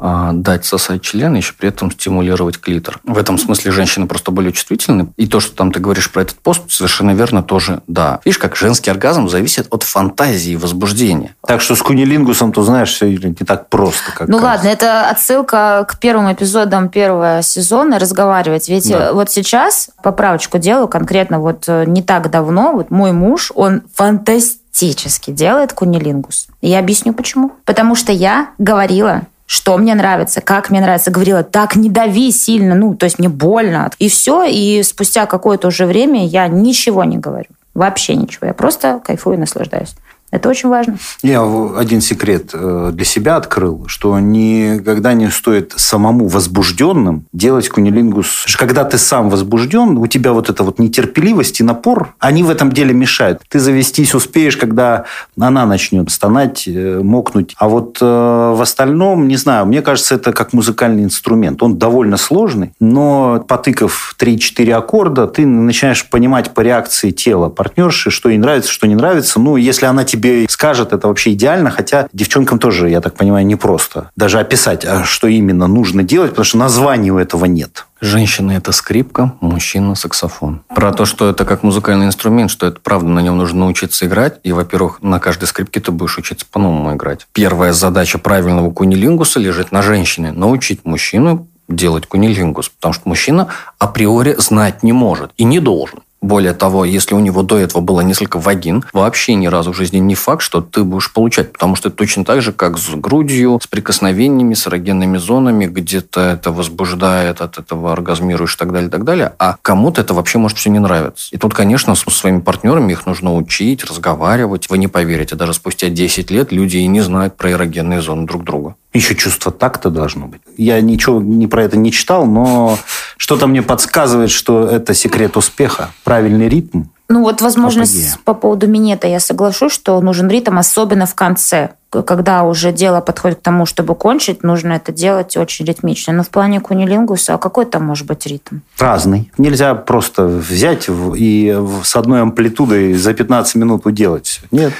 дать 0.00 0.64
сосать 0.64 1.02
член, 1.02 1.34
еще 1.34 1.52
при 1.54 1.68
этом 1.68 1.90
стимулировать 1.90 2.58
клитор. 2.58 3.00
В 3.04 3.18
этом 3.18 3.38
смысле 3.38 3.70
женщины 3.70 4.06
просто 4.06 4.30
более 4.30 4.52
чувствительны. 4.52 5.08
И 5.16 5.26
то, 5.26 5.40
что 5.40 5.54
там 5.54 5.72
ты 5.72 5.80
говоришь 5.80 6.10
про 6.10 6.22
этот 6.22 6.36
пост, 6.36 6.70
совершенно 6.70 7.12
верно 7.12 7.42
тоже 7.42 7.82
да. 7.86 8.20
Видишь, 8.24 8.38
как 8.38 8.56
женский 8.56 8.90
оргазм 8.90 9.28
зависит 9.28 9.66
от 9.70 9.82
фантазии 9.82 10.52
и 10.52 10.56
возбуждения. 10.56 11.34
Так 11.46 11.60
что 11.60 11.74
с 11.74 11.82
кунилингусом, 11.82 12.52
ты 12.52 12.62
знаешь, 12.62 12.90
все 12.92 13.08
не 13.08 13.34
так 13.34 13.68
просто. 13.68 14.12
Как 14.12 14.28
ну 14.28 14.38
кажется. 14.38 14.46
ладно, 14.46 14.68
это 14.68 15.10
отсылка 15.10 15.84
к 15.88 15.98
первым 15.98 16.32
эпизодам 16.32 16.88
первого 16.88 17.40
сезона 17.42 17.98
разговаривать. 17.98 18.68
Ведь 18.68 18.88
да. 18.88 19.08
Э, 19.08 19.12
вот 19.12 19.30
сейчас, 19.30 19.90
поправочку 20.02 20.58
делаю, 20.58 20.88
конкретно 20.88 21.40
вот 21.40 21.64
э, 21.68 21.84
не 21.86 22.02
так 22.02 22.30
давно, 22.30 22.72
вот 22.72 22.90
мой 22.90 23.12
муж, 23.12 23.52
он 23.54 23.82
фантастически 23.94 25.30
делает 25.30 25.72
кунилингус. 25.72 26.48
И 26.60 26.68
я 26.68 26.78
объясню 26.78 27.12
почему. 27.12 27.52
Потому 27.64 27.94
что 27.94 28.12
я 28.12 28.50
говорила, 28.58 29.22
что 29.50 29.76
мне 29.78 29.96
нравится, 29.96 30.40
как 30.40 30.70
мне 30.70 30.80
нравится. 30.80 31.10
Говорила, 31.10 31.42
так 31.42 31.74
не 31.74 31.90
дави 31.90 32.30
сильно, 32.30 32.76
ну, 32.76 32.94
то 32.94 33.02
есть 33.02 33.18
мне 33.18 33.28
больно. 33.28 33.90
И 33.98 34.08
все, 34.08 34.44
и 34.44 34.80
спустя 34.84 35.26
какое-то 35.26 35.66
уже 35.66 35.86
время 35.86 36.24
я 36.24 36.46
ничего 36.46 37.02
не 37.02 37.18
говорю. 37.18 37.48
Вообще 37.74 38.14
ничего. 38.14 38.46
Я 38.46 38.54
просто 38.54 39.00
кайфую 39.04 39.34
и 39.34 39.40
наслаждаюсь. 39.40 39.96
Это 40.30 40.48
очень 40.48 40.68
важно. 40.68 40.96
Я 41.22 41.42
один 41.76 42.00
секрет 42.00 42.50
э, 42.52 42.90
для 42.92 43.04
себя 43.04 43.36
открыл, 43.36 43.84
что 43.88 44.18
никогда 44.20 45.12
не 45.12 45.28
стоит 45.28 45.74
самому 45.76 46.28
возбужденным 46.28 47.24
делать 47.32 47.68
кунилингус. 47.68 48.46
Когда 48.56 48.84
ты 48.84 48.96
сам 48.96 49.28
возбужден, 49.28 49.98
у 49.98 50.06
тебя 50.06 50.32
вот 50.32 50.48
эта 50.48 50.62
вот 50.62 50.78
нетерпеливость 50.78 51.60
и 51.60 51.64
напор, 51.64 52.14
они 52.20 52.44
в 52.44 52.50
этом 52.50 52.70
деле 52.70 52.94
мешают. 52.94 53.42
Ты 53.48 53.58
завестись 53.58 54.14
успеешь, 54.14 54.56
когда 54.56 55.04
она 55.38 55.66
начнет 55.66 56.10
стонать, 56.10 56.68
э, 56.68 57.00
мокнуть. 57.02 57.56
А 57.58 57.68
вот 57.68 57.98
э, 58.00 58.04
в 58.04 58.62
остальном, 58.62 59.26
не 59.26 59.36
знаю, 59.36 59.66
мне 59.66 59.82
кажется, 59.82 60.14
это 60.14 60.32
как 60.32 60.52
музыкальный 60.52 61.02
инструмент. 61.02 61.60
Он 61.60 61.76
довольно 61.76 62.16
сложный, 62.16 62.72
но 62.78 63.44
потыкав 63.48 64.14
3-4 64.20 64.72
аккорда, 64.74 65.26
ты 65.26 65.44
начинаешь 65.44 66.08
понимать 66.08 66.54
по 66.54 66.60
реакции 66.60 67.10
тела 67.10 67.48
партнерши, 67.48 68.10
что 68.10 68.28
ей 68.28 68.38
нравится, 68.38 68.70
что 68.70 68.86
не 68.86 68.94
нравится. 68.94 69.40
Ну, 69.40 69.56
если 69.56 69.86
она 69.86 70.04
тебе 70.04 70.19
тебе 70.20 70.46
скажет, 70.48 70.92
это 70.92 71.08
вообще 71.08 71.32
идеально, 71.32 71.70
хотя 71.70 72.08
девчонкам 72.12 72.58
тоже, 72.58 72.90
я 72.90 73.00
так 73.00 73.14
понимаю, 73.14 73.46
непросто 73.46 74.10
даже 74.16 74.38
описать, 74.38 74.84
а 74.84 75.04
что 75.04 75.26
именно 75.26 75.66
нужно 75.66 76.02
делать, 76.02 76.30
потому 76.30 76.44
что 76.44 76.58
названия 76.58 77.10
у 77.10 77.18
этого 77.18 77.46
нет. 77.46 77.86
Женщина– 78.02 78.52
это 78.52 78.72
скрипка, 78.72 79.34
мужчина– 79.40 79.94
саксофон. 79.96 80.62
Про 80.74 80.92
то, 80.92 81.04
что 81.04 81.28
это 81.28 81.44
как 81.44 81.62
музыкальный 81.62 82.06
инструмент, 82.06 82.50
что 82.50 82.66
это 82.66 82.80
правда, 82.80 83.08
на 83.08 83.20
нем 83.20 83.36
нужно 83.36 83.60
научиться 83.60 84.06
играть. 84.06 84.40
И, 84.42 84.52
во-первых, 84.52 85.02
на 85.02 85.20
каждой 85.20 85.44
скрипке 85.44 85.80
ты 85.80 85.92
будешь 85.92 86.16
учиться 86.16 86.46
по-новому 86.50 86.94
играть. 86.94 87.26
Первая 87.32 87.74
задача 87.74 88.18
правильного 88.18 88.70
кунилингуса 88.70 89.38
лежит 89.38 89.70
на 89.70 89.82
женщине– 89.82 90.32
научить 90.34 90.84
мужчину 90.84 91.46
делать 91.68 92.06
кунилингус, 92.06 92.68
потому 92.68 92.94
что 92.94 93.08
мужчина 93.08 93.48
априори 93.78 94.34
знать 94.38 94.82
не 94.82 94.92
может 94.92 95.30
и 95.36 95.44
не 95.44 95.60
должен. 95.60 96.00
Более 96.22 96.52
того, 96.52 96.84
если 96.84 97.14
у 97.14 97.18
него 97.18 97.42
до 97.42 97.58
этого 97.58 97.80
было 97.80 98.02
несколько 98.02 98.38
вагин, 98.38 98.84
вообще 98.92 99.34
ни 99.34 99.46
разу 99.46 99.72
в 99.72 99.76
жизни 99.76 99.98
не 99.98 100.14
факт, 100.14 100.42
что 100.42 100.60
ты 100.60 100.84
будешь 100.84 101.12
получать, 101.12 101.52
потому 101.52 101.76
что 101.76 101.88
это 101.88 101.96
точно 101.96 102.24
так 102.24 102.42
же, 102.42 102.52
как 102.52 102.76
с 102.78 102.90
грудью, 102.90 103.58
с 103.62 103.66
прикосновениями, 103.66 104.54
с 104.54 104.66
эрогенными 104.66 105.16
зонами, 105.16 105.66
где-то 105.66 106.20
это 106.20 106.52
возбуждает, 106.52 107.40
от 107.40 107.58
этого 107.58 107.92
оргазмируешь 107.92 108.54
и 108.54 108.58
так 108.58 108.72
далее, 108.72 108.88
и 108.88 108.90
так 108.90 109.04
далее, 109.04 109.32
а 109.38 109.56
кому-то 109.62 110.02
это 110.02 110.12
вообще 110.12 110.38
может 110.38 110.58
все 110.58 110.68
не 110.68 110.78
нравиться. 110.78 111.28
И 111.32 111.38
тут, 111.38 111.54
конечно, 111.54 111.94
с 111.94 112.00
своими 112.00 112.40
партнерами 112.40 112.92
их 112.92 113.06
нужно 113.06 113.34
учить, 113.34 113.84
разговаривать. 113.84 114.68
Вы 114.68 114.78
не 114.78 114.88
поверите, 114.88 115.36
даже 115.36 115.54
спустя 115.54 115.88
10 115.88 116.30
лет 116.30 116.52
люди 116.52 116.78
и 116.78 116.86
не 116.86 117.00
знают 117.00 117.36
про 117.36 117.52
эрогенные 117.52 118.02
зоны 118.02 118.26
друг 118.26 118.44
друга. 118.44 118.74
Еще 118.92 119.14
чувство 119.14 119.52
такта 119.52 119.88
должно 119.90 120.26
быть. 120.26 120.40
Я 120.56 120.80
ничего 120.80 121.20
не 121.20 121.46
про 121.46 121.62
это 121.62 121.76
не 121.76 121.92
читал, 121.92 122.26
но 122.26 122.76
что-то 123.16 123.46
мне 123.46 123.62
подсказывает, 123.62 124.30
что 124.30 124.66
это 124.66 124.94
секрет 124.94 125.36
успеха. 125.36 125.90
Правильный 126.02 126.48
ритм. 126.48 126.84
Ну 127.10 127.22
вот, 127.22 127.42
возможно, 127.42 127.82
Апогея. 127.82 128.14
по 128.24 128.34
поводу 128.34 128.68
минета 128.68 129.08
я 129.08 129.18
соглашусь, 129.18 129.72
что 129.72 130.00
нужен 130.00 130.28
ритм, 130.28 130.58
особенно 130.58 131.06
в 131.06 131.14
конце 131.16 131.70
когда 131.90 132.44
уже 132.44 132.72
дело 132.72 133.00
подходит 133.00 133.38
к 133.38 133.42
тому, 133.42 133.66
чтобы 133.66 133.96
кончить, 133.96 134.44
нужно 134.44 134.74
это 134.74 134.92
делать 134.92 135.36
очень 135.36 135.64
ритмично. 135.66 136.12
Но 136.12 136.22
в 136.22 136.28
плане 136.28 136.60
кунилингуса, 136.60 137.34
а 137.34 137.38
какой 137.38 137.66
там 137.66 137.84
может 137.84 138.06
быть 138.06 138.26
ритм? 138.26 138.58
Разный. 138.78 139.32
Нельзя 139.38 139.74
просто 139.74 140.24
взять 140.24 140.88
и 140.88 141.58
с 141.82 141.96
одной 141.96 142.22
амплитудой 142.22 142.94
за 142.94 143.12
15 143.12 143.56
минут 143.56 143.86
уделать. 143.86 144.40
Нет. 144.52 144.72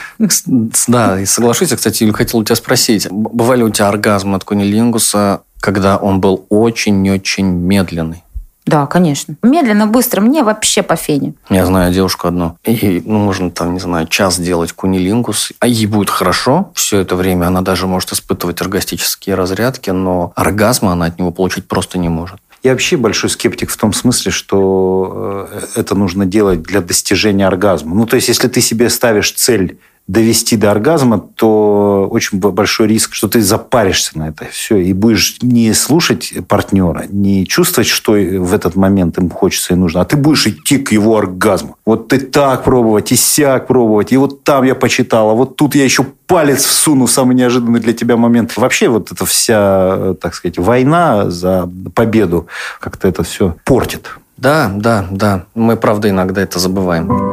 Да, 0.86 1.20
и 1.20 1.24
соглашусь. 1.24 1.72
Я, 1.72 1.76
кстати, 1.76 2.08
хотел 2.12 2.40
у 2.40 2.44
тебя 2.44 2.54
спросить. 2.54 3.08
Бывали 3.10 3.64
у 3.64 3.70
тебя 3.70 3.88
оргазмы 3.88 4.36
от 4.36 4.44
кунилингуса, 4.44 5.42
когда 5.60 5.96
он 5.96 6.20
был 6.20 6.46
очень-очень 6.48 7.46
медленный? 7.46 8.22
Да, 8.66 8.86
конечно. 8.86 9.36
Медленно, 9.42 9.86
быстро. 9.86 10.20
Мне 10.20 10.42
вообще 10.42 10.82
по 10.82 10.96
фене. 10.96 11.34
Я 11.48 11.66
знаю 11.66 11.92
девушку 11.92 12.28
одну. 12.28 12.56
И 12.64 13.02
ну, 13.04 13.18
можно 13.18 13.50
там, 13.50 13.74
не 13.74 13.80
знаю, 13.80 14.06
час 14.06 14.38
делать 14.38 14.72
кунилингус. 14.72 15.52
А 15.58 15.66
ей 15.66 15.86
будет 15.86 16.10
хорошо. 16.10 16.70
Все 16.74 16.98
это 16.98 17.16
время 17.16 17.46
она 17.46 17.62
даже 17.62 17.86
может 17.86 18.12
испытывать 18.12 18.60
оргастические 18.60 19.34
разрядки, 19.34 19.90
но 19.90 20.32
оргазма 20.36 20.92
она 20.92 21.06
от 21.06 21.18
него 21.18 21.30
получить 21.30 21.66
просто 21.66 21.98
не 21.98 22.08
может. 22.08 22.38
Я 22.62 22.72
вообще 22.72 22.98
большой 22.98 23.30
скептик 23.30 23.70
в 23.70 23.76
том 23.78 23.94
смысле, 23.94 24.30
что 24.30 25.48
э, 25.50 25.60
это 25.76 25.94
нужно 25.94 26.26
делать 26.26 26.62
для 26.62 26.82
достижения 26.82 27.46
оргазма. 27.46 27.94
Ну, 27.94 28.06
то 28.06 28.16
есть, 28.16 28.28
если 28.28 28.48
ты 28.48 28.60
себе 28.60 28.90
ставишь 28.90 29.32
цель 29.32 29.78
довести 30.06 30.56
до 30.56 30.72
оргазма, 30.72 31.20
то 31.20 32.08
очень 32.10 32.38
большой 32.40 32.88
риск, 32.88 33.14
что 33.14 33.28
ты 33.28 33.40
запаришься 33.42 34.18
на 34.18 34.28
это 34.28 34.46
все 34.46 34.76
и 34.78 34.92
будешь 34.92 35.38
не 35.40 35.72
слушать 35.72 36.32
партнера, 36.48 37.04
не 37.08 37.46
чувствовать, 37.46 37.88
что 37.88 38.12
в 38.12 38.52
этот 38.52 38.74
момент 38.74 39.18
им 39.18 39.30
хочется 39.30 39.74
и 39.74 39.76
нужно, 39.76 40.00
а 40.00 40.04
ты 40.04 40.16
будешь 40.16 40.48
идти 40.48 40.78
к 40.78 40.90
его 40.90 41.16
оргазму. 41.16 41.76
Вот 41.86 42.08
ты 42.08 42.18
так 42.18 42.64
пробовать, 42.64 43.12
и 43.12 43.16
сяк 43.16 43.68
пробовать, 43.68 44.10
и 44.10 44.16
вот 44.16 44.42
там 44.42 44.64
я 44.64 44.74
почитал, 44.74 45.30
а 45.30 45.34
вот 45.34 45.54
тут 45.54 45.76
я 45.76 45.84
еще 45.84 46.04
палец 46.26 46.64
всуну 46.64 47.06
в 47.06 47.10
самый 47.10 47.36
неожиданный 47.36 47.78
для 47.78 47.92
тебя 47.92 48.16
момент. 48.16 48.56
Вообще 48.56 48.88
вот 48.88 49.12
эта 49.12 49.24
вся, 49.26 50.14
так 50.20 50.34
сказать, 50.34 50.58
война 50.58 51.30
за 51.30 51.70
победу 51.94 52.48
как-то 52.80 53.06
это 53.06 53.22
все 53.22 53.54
портит. 53.64 54.10
Да, 54.36 54.72
да, 54.74 55.06
да. 55.10 55.44
Мы, 55.54 55.76
правда, 55.76 56.08
иногда 56.08 56.40
это 56.40 56.58
забываем. 56.58 57.29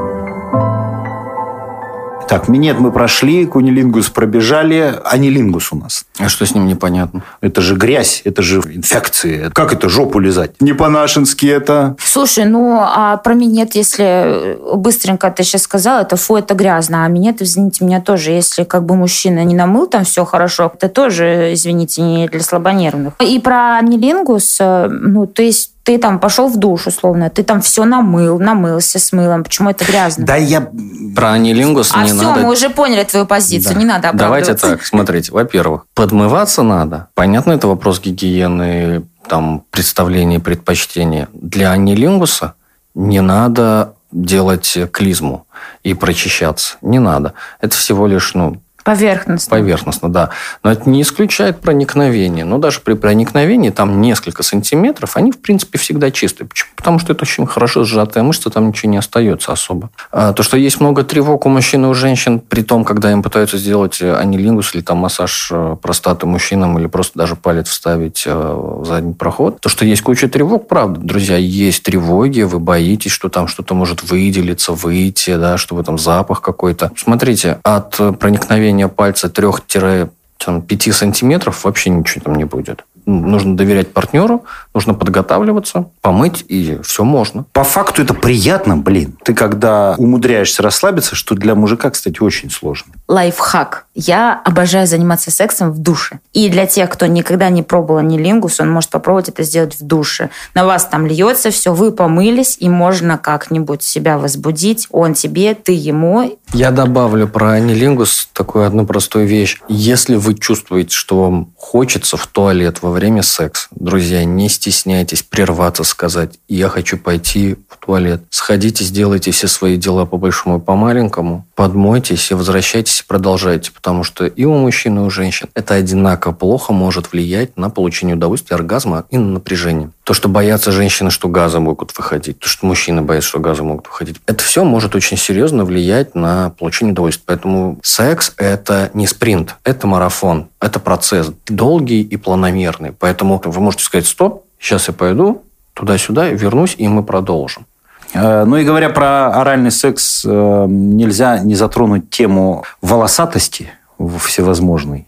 Так, 2.28 2.50
минет 2.50 2.78
мы 2.80 2.92
прошли, 2.92 3.46
кунилингус 3.46 4.10
пробежали, 4.10 4.96
анилингус 5.06 5.72
у 5.72 5.78
нас. 5.78 6.06
А 6.20 6.28
что 6.28 6.46
с 6.46 6.54
ним 6.54 6.68
непонятно? 6.68 7.24
Это 7.40 7.62
же 7.62 7.76
грязь, 7.76 8.22
это 8.26 8.42
же 8.42 8.60
инфекции. 8.60 9.50
Как 9.54 9.72
это 9.72 9.88
жопу 9.88 10.20
лизать? 10.20 10.52
Не 10.60 10.74
по-нашенски 10.74 11.46
это. 11.46 11.96
Слушай, 12.04 12.46
ну 12.46 12.80
а 12.82 13.16
про 13.18 13.34
минет, 13.34 13.76
если 13.76 14.58
быстренько 14.76 15.32
ты 15.32 15.44
сейчас 15.44 15.62
сказал, 15.62 16.02
это 16.02 16.18
фу, 16.18 16.36
это 16.36 16.54
грязно. 16.54 17.06
А 17.06 17.08
минет, 17.08 17.42
извините 17.42 17.86
меня, 17.86 18.02
тоже, 18.02 18.32
если 18.32 18.66
как 18.66 18.84
бы 18.86 18.96
мужчина 18.96 19.46
не 19.46 19.56
намыл 19.56 19.88
там 19.88 20.04
все 20.04 20.26
хорошо, 20.26 20.72
это 20.74 20.90
тоже, 20.90 21.54
извините, 21.54 22.02
не 22.02 22.28
для 22.28 22.42
слабонервных. 22.42 23.14
И 23.22 23.40
про 23.40 23.78
анилингус, 23.78 24.58
э, 24.60 24.88
ну, 24.90 25.28
то 25.28 25.42
есть 25.42 25.72
ты 25.88 25.98
там 25.98 26.20
пошел 26.20 26.50
в 26.50 26.58
душ, 26.58 26.88
условно, 26.88 27.30
ты 27.30 27.44
там 27.44 27.62
все 27.62 27.86
намыл, 27.86 28.40
намылся 28.40 29.00
с 29.00 29.14
мылом. 29.14 29.46
Почему 29.46 29.70
это 29.70 29.86
грязно? 29.86 30.26
Да 30.26 30.36
я... 30.36 30.70
Про 31.16 31.32
анилингус 31.32 31.92
а 31.94 32.04
не 32.04 32.10
все, 32.10 32.24
надо... 32.24 32.42
мы 32.42 32.52
уже 32.52 32.70
поняли 32.70 33.06
твою 33.06 33.26
позицию, 33.26 33.74
да. 33.74 33.80
не 33.80 33.86
надо 33.86 34.12
Давайте 34.14 34.54
так, 34.56 34.84
смотрите. 34.84 35.32
Во-первых, 35.32 35.86
подмываться 35.94 36.62
надо. 36.62 37.08
Понятно, 37.14 37.54
это 37.54 37.70
вопрос 37.70 38.02
гигиены, 38.02 39.04
там, 39.30 39.64
представления, 39.72 40.42
предпочтения. 40.42 41.30
Для 41.32 41.72
анилингуса 41.72 42.56
не 42.94 43.22
надо 43.22 43.94
делать 44.12 44.78
клизму 44.92 45.48
и 45.84 45.94
прочищаться. 45.94 46.76
Не 46.82 47.00
надо. 47.00 47.32
Это 47.62 47.78
всего 47.78 48.08
лишь, 48.08 48.34
ну, 48.34 48.58
Поверхностно. 48.88 49.50
Поверхностно, 49.58 50.10
да. 50.10 50.30
Но 50.64 50.72
это 50.72 50.90
не 50.90 51.02
исключает 51.02 51.60
проникновение. 51.60 52.46
Но 52.46 52.58
даже 52.58 52.80
при 52.80 52.94
проникновении 52.94 53.70
там 53.70 54.00
несколько 54.00 54.44
сантиметров, 54.44 55.18
они, 55.18 55.34
в 55.34 55.40
принципе, 55.40 55.78
всегда 55.78 56.10
чистые. 56.10 56.48
Почему? 56.48 56.70
Потому 56.78 57.00
что 57.00 57.12
это 57.12 57.24
очень 57.24 57.46
хорошо 57.46 57.84
сжатая 57.84 58.24
мышца, 58.24 58.50
там 58.50 58.70
ничего 58.70 58.90
не 58.90 58.98
остается 58.98 59.52
особо. 59.52 59.90
А 60.10 60.32
то, 60.32 60.42
что 60.42 60.56
есть 60.56 60.80
много 60.80 61.04
тревог 61.04 61.46
у 61.46 61.50
мужчин 61.50 61.84
и 61.84 61.90
у 61.90 61.94
женщин, 61.94 62.40
при 62.40 62.62
том, 62.62 62.86
когда 62.86 63.12
им 63.12 63.24
пытаются 63.24 63.58
сделать 63.58 64.02
э, 64.02 64.16
анилингус 64.16 64.74
или 64.74 64.82
там 64.82 65.00
массаж 65.00 65.50
э, 65.52 65.76
простаты 65.82 66.26
мужчинам, 66.26 66.80
или 66.80 66.88
просто 66.88 67.20
даже 67.20 67.36
палец 67.36 67.68
вставить 67.68 68.24
э, 68.26 68.34
в 68.34 68.86
задний 68.86 69.16
проход, 69.16 69.60
то, 69.60 69.68
что 69.68 69.84
есть 69.84 70.02
куча 70.02 70.30
тревог, 70.30 70.70
правда, 70.70 71.02
друзья, 71.02 71.36
есть 71.36 71.84
тревоги, 71.84 72.44
вы 72.44 72.60
боитесь, 72.60 73.12
что 73.12 73.28
там 73.28 73.50
что-то 73.50 73.74
может 73.74 74.10
выделиться, 74.10 74.72
выйти, 74.72 75.36
да, 75.36 75.58
что 75.58 75.76
в 75.76 75.80
этом 75.82 75.98
запах 75.98 76.40
какой-то. 76.40 76.92
Смотрите, 76.96 77.60
от 77.64 77.98
проникновения 78.18 78.77
движения 78.78 78.88
пальца 78.88 79.28
3-5 79.28 80.92
сантиметров 80.92 81.64
вообще 81.64 81.90
ничего 81.90 82.26
там 82.26 82.36
не 82.36 82.46
будет. 82.46 82.86
Нужно 83.08 83.56
доверять 83.56 83.94
партнеру, 83.94 84.44
нужно 84.74 84.94
подготавливаться, 84.94 85.90
помыть, 86.02 86.44
и 86.50 86.78
все 86.84 87.06
можно. 87.06 87.46
По 87.54 87.64
факту 87.64 88.02
это 88.02 88.14
приятно, 88.14 88.76
блин. 88.76 89.18
Ты 89.24 89.34
когда 89.34 89.96
умудряешься 89.98 90.62
расслабиться, 90.62 91.16
что 91.16 91.34
для 91.34 91.56
мужика, 91.56 91.90
кстати, 91.90 92.20
очень 92.22 92.52
сложно. 92.52 92.92
Лайфхак. 93.08 93.86
Я 93.96 94.40
обожаю 94.44 94.88
заниматься 94.88 95.32
сексом 95.32 95.72
в 95.72 95.80
душе. 95.80 96.20
И 96.34 96.50
для 96.50 96.68
тех, 96.68 96.90
кто 96.90 97.06
никогда 97.06 97.50
не 97.50 97.64
пробовал 97.64 98.00
анилингус, 98.00 98.60
он 98.60 98.70
может 98.70 98.90
попробовать 98.90 99.30
это 99.30 99.44
сделать 99.44 99.80
в 99.80 99.84
душе. 99.88 100.30
На 100.54 100.66
вас 100.66 100.86
там 100.86 101.08
льется 101.08 101.50
все, 101.50 101.74
вы 101.74 101.94
помылись, 101.94 102.58
и 102.60 102.68
можно 102.68 103.18
как-нибудь 103.18 103.84
себя 103.84 104.18
возбудить. 104.18 104.88
Он 104.92 105.14
тебе, 105.14 105.56
ты 105.56 105.72
ему. 105.72 106.38
Я 106.52 106.72
добавлю 106.72 107.30
про 107.30 107.52
анилингус 107.54 108.30
такую 108.34 108.68
одну 108.68 108.86
простую 108.86 109.28
вещь. 109.28 109.62
Если 109.70 110.16
вы 110.16 110.36
чувствуете, 110.36 110.94
что 110.94 111.24
вам 111.24 111.54
хочется 111.56 112.18
в 112.18 112.28
туалет 112.28 112.82
во 112.82 112.97
время 112.98 113.22
секса, 113.22 113.68
друзья, 113.72 114.26
не 114.26 114.50
стесняйтесь 114.50 115.22
прерваться, 115.22 115.84
сказать, 115.84 116.40
я 116.48 116.68
хочу 116.68 116.98
пойти 116.98 117.56
в 117.70 117.78
туалет. 117.78 118.24
Сходите, 118.32 118.84
сделайте 118.84 119.30
все 119.30 119.48
свои 119.48 119.78
дела 119.78 120.06
по 120.06 120.18
большому 120.18 120.58
и 120.58 120.62
по 120.62 120.76
маленькому, 120.76 121.46
подмойтесь 121.54 122.32
и 122.32 122.34
возвращайтесь 122.34 123.04
продолжайте, 123.08 123.72
потому 123.72 124.04
что 124.04 124.26
и 124.26 124.46
у 124.46 124.58
мужчин, 124.58 124.98
и 124.98 125.02
у 125.02 125.10
женщин 125.12 125.48
это 125.54 125.76
одинаково 125.76 126.34
плохо 126.34 126.74
может 126.74 127.12
влиять 127.12 127.56
на 127.56 127.70
получение 127.70 128.16
удовольствия, 128.16 128.56
оргазма 128.56 129.06
и 129.12 129.18
на 129.18 129.34
напряжение. 129.34 129.92
То, 130.08 130.14
что 130.14 130.30
боятся 130.30 130.72
женщины, 130.72 131.12
что 131.12 131.28
газы 131.28 131.60
могут 131.60 131.92
выходить, 131.98 132.40
то, 132.40 132.48
что 132.48 132.66
мужчины 132.66 133.02
боятся, 133.02 133.28
что 133.28 133.40
газы 133.42 133.64
могут 133.64 133.88
выходить, 133.88 134.22
это 134.26 134.42
все 134.42 134.64
может 134.64 134.96
очень 134.96 135.18
серьезно 135.18 135.66
влиять 135.66 136.16
на 136.16 136.52
получение 136.52 136.94
удовольствия. 136.94 137.26
Поэтому 137.26 137.78
секс– 137.84 138.32
это 138.38 138.90
не 138.94 139.06
спринт, 139.06 139.58
это 139.66 139.86
марафон, 139.86 140.48
это 140.62 140.80
процесс 140.80 141.30
долгий 141.46 142.04
и 142.04 142.16
планомерный. 142.16 142.94
Поэтому 142.94 143.42
вы 143.44 143.60
можете 143.60 143.84
сказать, 143.84 144.08
стоп, 144.08 144.46
сейчас 144.58 144.88
я 144.88 144.94
пойду 144.94 145.44
туда-сюда, 145.74 146.30
вернусь, 146.30 146.76
и 146.78 146.88
мы 146.88 147.04
продолжим. 147.04 147.66
Э, 148.14 148.46
ну 148.46 148.56
и 148.56 148.64
говоря 148.64 148.90
про 148.90 149.42
оральный 149.42 149.72
секс, 149.72 150.24
э, 150.26 150.66
нельзя 150.70 151.40
не 151.40 151.56
затронуть 151.56 152.10
тему 152.12 152.64
волосатости 152.82 153.74
всевозможной. 154.00 155.06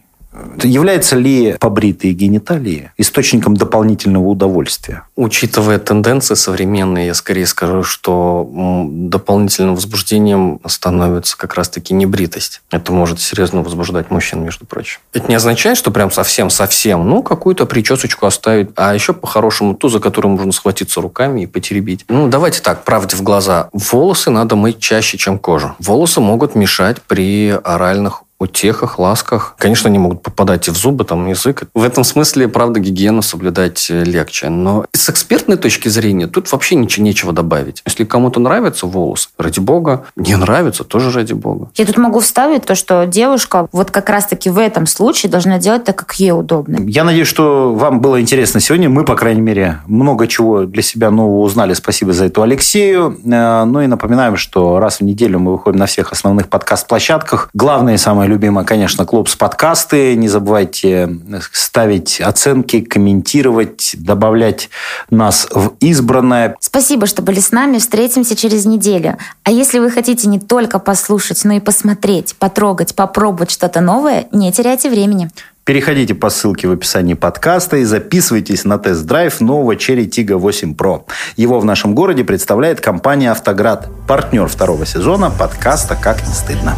Является 0.62 1.16
ли 1.16 1.56
побритые 1.58 2.12
гениталии 2.12 2.92
источником 2.96 3.56
дополнительного 3.56 4.26
удовольствия? 4.26 5.02
Учитывая 5.16 5.78
тенденции 5.78 6.34
современные, 6.34 7.06
я 7.06 7.14
скорее 7.14 7.46
скажу, 7.46 7.82
что 7.82 8.48
дополнительным 8.90 9.74
возбуждением 9.74 10.60
становится 10.66 11.36
как 11.36 11.54
раз-таки 11.54 11.94
небритость. 11.94 12.62
Это 12.70 12.92
может 12.92 13.20
серьезно 13.20 13.62
возбуждать 13.62 14.10
мужчин, 14.10 14.44
между 14.44 14.66
прочим. 14.66 15.00
Это 15.12 15.28
не 15.28 15.34
означает, 15.34 15.76
что 15.76 15.90
прям 15.90 16.10
совсем-совсем, 16.10 17.08
ну, 17.08 17.22
какую-то 17.22 17.66
причесочку 17.66 18.26
оставить, 18.26 18.70
а 18.76 18.94
еще 18.94 19.12
по-хорошему 19.12 19.74
ту, 19.74 19.88
за 19.88 19.98
которую 19.98 20.32
можно 20.36 20.52
схватиться 20.52 21.00
руками 21.00 21.42
и 21.42 21.46
потеребить. 21.46 22.04
Ну, 22.08 22.28
давайте 22.28 22.60
так, 22.60 22.84
правде 22.84 23.16
в 23.16 23.22
глаза. 23.22 23.68
Волосы 23.72 24.30
надо 24.30 24.56
мыть 24.56 24.78
чаще, 24.78 25.18
чем 25.18 25.38
кожу. 25.38 25.74
Волосы 25.78 26.20
могут 26.20 26.54
мешать 26.54 27.02
при 27.02 27.50
оральных 27.64 28.22
утехах, 28.40 28.98
ласках. 28.98 29.54
Конечно, 29.58 29.88
они 29.88 29.98
могут 29.98 30.22
попадать 30.22 30.66
и 30.66 30.70
в 30.70 30.76
зубы, 30.76 31.04
там, 31.04 31.28
язык. 31.28 31.64
В 31.74 31.82
этом 31.82 32.04
смысле, 32.04 32.48
правда, 32.48 32.80
гигиену 32.80 33.22
соблюдать 33.22 33.88
э, 33.90 34.02
легче. 34.02 34.48
Но 34.48 34.86
с 34.92 35.10
экспертной 35.10 35.58
точки 35.58 35.88
зрения 35.88 36.26
тут 36.26 36.50
вообще 36.50 36.74
ничего 36.74 37.04
нечего 37.04 37.32
добавить. 37.32 37.82
Если 37.86 38.04
кому-то 38.04 38.40
нравится 38.40 38.86
волос, 38.86 39.30
ради 39.38 39.60
бога. 39.60 40.06
Не 40.16 40.36
нравится, 40.36 40.84
тоже 40.84 41.10
ради 41.10 41.34
бога. 41.34 41.70
Я 41.76 41.84
тут 41.84 41.98
могу 41.98 42.20
вставить 42.20 42.64
то, 42.64 42.74
что 42.74 43.06
девушка 43.06 43.68
вот 43.72 43.90
как 43.90 44.08
раз-таки 44.08 44.48
в 44.48 44.58
этом 44.58 44.86
случае 44.86 45.30
должна 45.30 45.58
делать 45.58 45.84
так, 45.84 45.96
как 45.96 46.14
ей 46.14 46.32
удобно. 46.32 46.78
Я 46.88 47.04
надеюсь, 47.04 47.28
что 47.28 47.74
вам 47.74 48.00
было 48.00 48.20
интересно 48.20 48.60
сегодня. 48.60 48.88
Мы, 48.88 49.04
по 49.04 49.16
крайней 49.16 49.42
мере, 49.42 49.80
много 49.86 50.26
чего 50.26 50.64
для 50.64 50.82
себя 50.82 51.10
нового 51.10 51.40
узнали. 51.42 51.74
Спасибо 51.74 52.14
за 52.14 52.24
эту 52.24 52.40
Алексею. 52.40 53.18
Э, 53.24 53.64
ну 53.64 53.82
и 53.82 53.86
напоминаем, 53.86 54.38
что 54.38 54.80
раз 54.80 55.00
в 55.00 55.00
неделю 55.02 55.38
мы 55.40 55.52
выходим 55.52 55.78
на 55.78 55.86
всех 55.86 56.12
основных 56.12 56.48
подкаст-площадках. 56.48 57.50
Главное 57.52 57.94
и 57.94 57.98
самое 57.98 58.29
любимое, 58.30 58.64
конечно, 58.64 59.04
клуб 59.04 59.28
с 59.28 59.36
подкасты. 59.36 60.16
Не 60.16 60.28
забывайте 60.28 61.18
ставить 61.52 62.20
оценки, 62.20 62.80
комментировать, 62.80 63.94
добавлять 63.98 64.70
нас 65.10 65.46
в 65.50 65.72
избранное. 65.80 66.56
Спасибо, 66.60 67.06
что 67.06 67.20
были 67.20 67.40
с 67.40 67.52
нами. 67.52 67.78
Встретимся 67.78 68.36
через 68.36 68.64
неделю. 68.64 69.18
А 69.42 69.50
если 69.50 69.78
вы 69.78 69.90
хотите 69.90 70.28
не 70.28 70.40
только 70.40 70.78
послушать, 70.78 71.44
но 71.44 71.54
и 71.54 71.60
посмотреть, 71.60 72.36
потрогать, 72.38 72.94
попробовать 72.94 73.50
что-то 73.50 73.80
новое, 73.80 74.26
не 74.32 74.50
теряйте 74.52 74.88
времени. 74.88 75.30
Переходите 75.64 76.14
по 76.14 76.30
ссылке 76.30 76.66
в 76.66 76.72
описании 76.72 77.14
подкаста 77.14 77.76
и 77.76 77.84
записывайтесь 77.84 78.64
на 78.64 78.78
тест-драйв 78.78 79.40
нового 79.40 79.76
Cherry 79.76 80.08
Tiggo 80.08 80.36
8 80.36 80.74
Pro. 80.74 81.02
Его 81.36 81.60
в 81.60 81.64
нашем 81.64 81.94
городе 81.94 82.24
представляет 82.24 82.80
компания 82.80 83.30
«Автоград», 83.30 83.88
партнер 84.08 84.48
второго 84.48 84.86
сезона 84.86 85.30
подкаста 85.30 85.94
«Как 85.94 86.26
не 86.26 86.32
стыдно». 86.32 86.74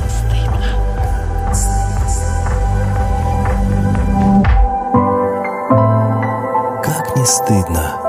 Не 7.23 7.27
стыдно. 7.27 8.02